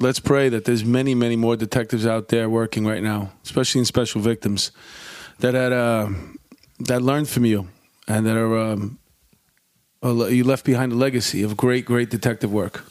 [0.00, 3.84] let's pray that there's many, many more detectives out there working right now, especially in
[3.84, 4.72] special victims,
[5.38, 6.08] that had uh,
[6.80, 7.68] that learned from you,
[8.08, 8.98] and that are um,
[10.02, 12.82] you left behind a legacy of great, great detective work.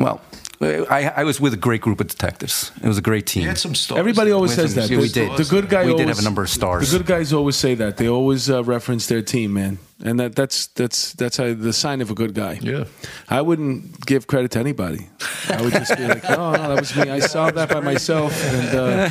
[0.00, 0.20] Well,
[0.60, 2.72] I, I was with a great group of detectives.
[2.82, 3.42] It was a great team.
[3.42, 3.98] You had some stars.
[3.98, 4.90] Everybody always says that.
[4.90, 5.36] Yeah, we did.
[5.36, 6.90] The good guy We did always, have a number of stars.
[6.90, 7.98] The good guys always say that.
[7.98, 12.00] They always uh, reference their team, man, and that that's that's that's how, the sign
[12.00, 12.58] of a good guy.
[12.62, 12.84] Yeah.
[13.28, 15.08] I wouldn't give credit to anybody.
[15.48, 17.10] I would just be like, "No, no, that was me.
[17.10, 19.10] I saw that by myself." And uh,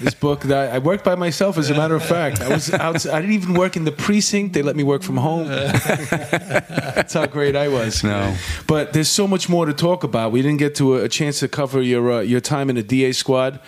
[0.00, 1.58] this book, that I worked by myself.
[1.58, 3.06] As a matter of fact, I was out.
[3.06, 4.54] I didn't even work in the precinct.
[4.54, 5.48] They let me work from home.
[5.48, 8.04] That's how great I was.
[8.04, 8.36] No.
[8.66, 10.32] But there's so much more to talk about.
[10.32, 12.82] We didn't get to a, a chance to cover your uh, your time in the
[12.82, 13.60] DA squad,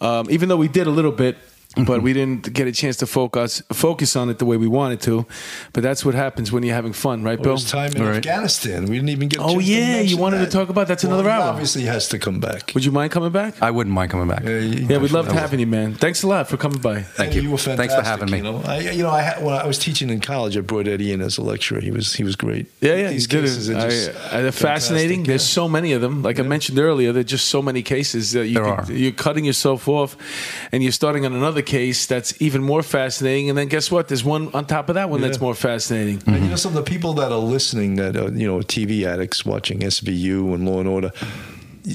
[0.00, 1.36] um, even though we did a little bit.
[1.76, 5.02] But we didn't get a chance to focus focus on it the way we wanted
[5.02, 5.26] to.
[5.74, 7.52] But that's what happens when you're having fun, right, It Bill?
[7.52, 8.16] was time in All right.
[8.16, 8.86] Afghanistan.
[8.86, 9.40] We didn't even get.
[9.40, 11.36] a Oh, chance to yeah, you mention wanted to talk about- that's Well, another he
[11.36, 11.50] hour.
[11.50, 12.72] Obviously, has to come back.
[12.74, 13.54] Would you mind coming back?
[13.60, 14.42] I wouldn't mind coming back.
[14.44, 15.94] Yeah, we'd love to having you, man.
[15.94, 17.02] Thanks a lot for coming by.
[17.02, 17.42] Thank And you.
[17.42, 18.02] You were Thanks fantastic.
[18.04, 18.38] for having me.
[18.38, 20.88] You know, I, you know, I had, when I was teaching in college, I brought
[20.88, 21.80] Eddie in as a lecturer.
[21.80, 22.66] He was he was great.
[22.80, 23.76] Yeah, yeah, These you did cases it.
[23.76, 25.18] are just I, they're fascinating.
[25.18, 26.22] fantastic, There's so many of them.
[26.22, 28.92] Like I mentioned earlier, there's just so many cases that you There could- are.
[28.92, 30.16] you're cutting yourself off,
[30.72, 33.48] and you're starting on another case that's even more fascinating.
[33.48, 34.08] And then guess what?
[34.08, 36.22] There's one on top of that one that's more fascinating.
[36.26, 39.04] And you know, some of the people that are listening, that are you know, TV
[39.04, 41.12] addicts watching SVU and Law and Order.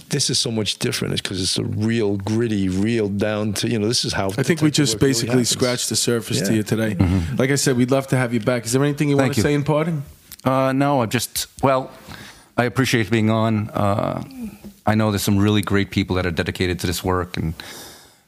[0.09, 3.87] This is so much different because it's a real gritty, real down to you know.
[3.87, 5.49] This is how I think we just work really basically happens.
[5.49, 6.95] scratched the surface to you today.
[7.37, 8.65] Like I said, we'd love to have you back.
[8.65, 9.43] Is there anything you want to you.
[9.43, 10.01] say in parting?
[10.43, 11.91] Uh, no, I just well,
[12.57, 13.69] I appreciate being on.
[13.69, 14.23] Uh,
[14.85, 17.53] I know there's some really great people that are dedicated to this work, and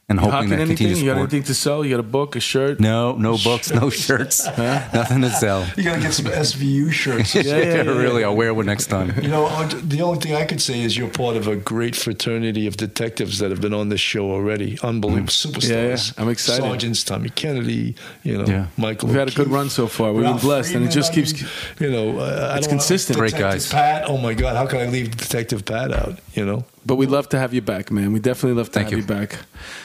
[0.07, 0.77] and hoping Hawking that anything?
[0.77, 1.01] continues.
[1.01, 1.83] You got anything to sell?
[1.83, 2.79] You got a book, a shirt?
[2.79, 5.65] No, no books, no shirts, nothing to sell.
[5.75, 7.33] You gotta get some SVU shirts.
[7.35, 7.81] yeah, yeah.
[7.81, 9.13] really, I'll wear one next time.
[9.21, 11.95] You know, uh, the only thing I could say is you're part of a great
[11.95, 14.77] fraternity of detectives that have been on this show already.
[14.83, 15.69] Unbelievable superstars.
[15.69, 15.87] Yeah,
[16.17, 16.23] yeah.
[16.23, 16.61] I'm excited.
[16.63, 18.67] Sergeants Tommy Kennedy, you know, Yeah.
[18.77, 19.07] Michael.
[19.09, 20.11] We've had a good run so far.
[20.13, 21.33] We've been Ralph blessed, and it Freeman, just I keeps.
[21.33, 21.49] mean,
[21.79, 23.17] you know, uh, It's consistent.
[23.17, 23.71] Great Detective guys.
[23.71, 26.19] Pat, oh my God, how can I leave Detective Pat out?
[26.33, 28.13] You know, But we'd love to have you back, man.
[28.13, 29.03] We definitely love to Thank have you.
[29.03, 29.07] you.
[29.07, 29.37] back.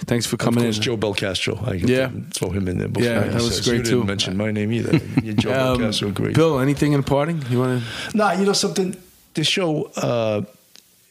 [0.04, 0.82] Thanks for of coming course, in.
[0.82, 1.66] Joe Belcastro.
[1.66, 2.10] I can Yeah.
[2.34, 2.88] throw him in there.
[2.88, 4.04] Before Yeah, he that was says, great you didn't too.
[4.06, 4.98] mention my name either.
[5.34, 6.34] Joe Um, Belcastro, great.
[6.34, 7.42] Bill, anything in parting?
[7.50, 8.16] You want to?
[8.16, 8.94] Nah, you know something.
[9.32, 10.42] This show uh,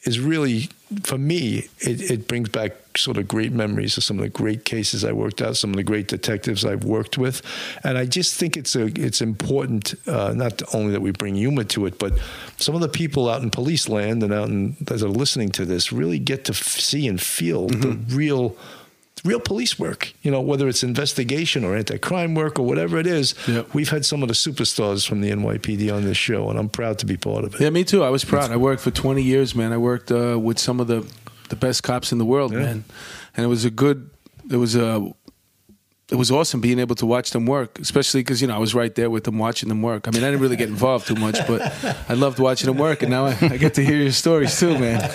[0.03, 0.69] is really,
[1.03, 4.65] for me, it, it brings back sort of great memories of some of the great
[4.65, 7.41] cases I worked out, some of the great detectives I've worked with,
[7.83, 11.65] and I just think it's a it's important uh, not only that we bring humor
[11.65, 12.13] to it, but
[12.57, 15.65] some of the people out in police land and out in that are listening to
[15.65, 18.55] this really get to f- see and feel the real
[19.25, 20.13] real police work.
[20.21, 23.35] You know, whether it's investigation or anti-crime work or whatever it is.
[23.47, 23.73] Yep.
[23.73, 26.99] We've had some of the superstars from the NYPD on this show, and I'm proud
[26.99, 27.61] to be part of it.
[27.61, 28.03] Yeah, me too.
[28.03, 28.51] I was proud.
[28.51, 29.71] I worked for 20 years, man.
[29.73, 31.05] I worked uh, with some of the
[31.49, 32.59] the best cops in the world, Yeah.
[32.59, 32.83] man.
[33.35, 34.09] And it was a good.
[34.51, 35.11] It was a.
[36.11, 38.73] It was awesome being able to watch them work, especially because you know I was
[38.73, 40.07] right there with them watching them work.
[40.07, 41.61] I mean, I didn't really get involved too much, but
[42.09, 44.77] I loved watching them work, and now I, I get to hear your stories too,
[44.79, 45.07] man.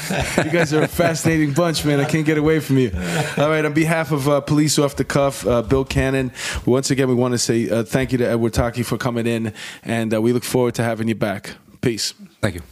[0.45, 1.99] You guys are a fascinating bunch, man.
[1.99, 2.93] I can't get away from you.
[3.37, 6.31] All right, on behalf of uh, Police Off the Cuff, uh, Bill Cannon,
[6.65, 9.53] once again we want to say uh, thank you to Edward Taki for coming in,
[9.83, 11.57] and uh, we look forward to having you back.
[11.81, 12.15] Peace.
[12.41, 12.63] Thank you.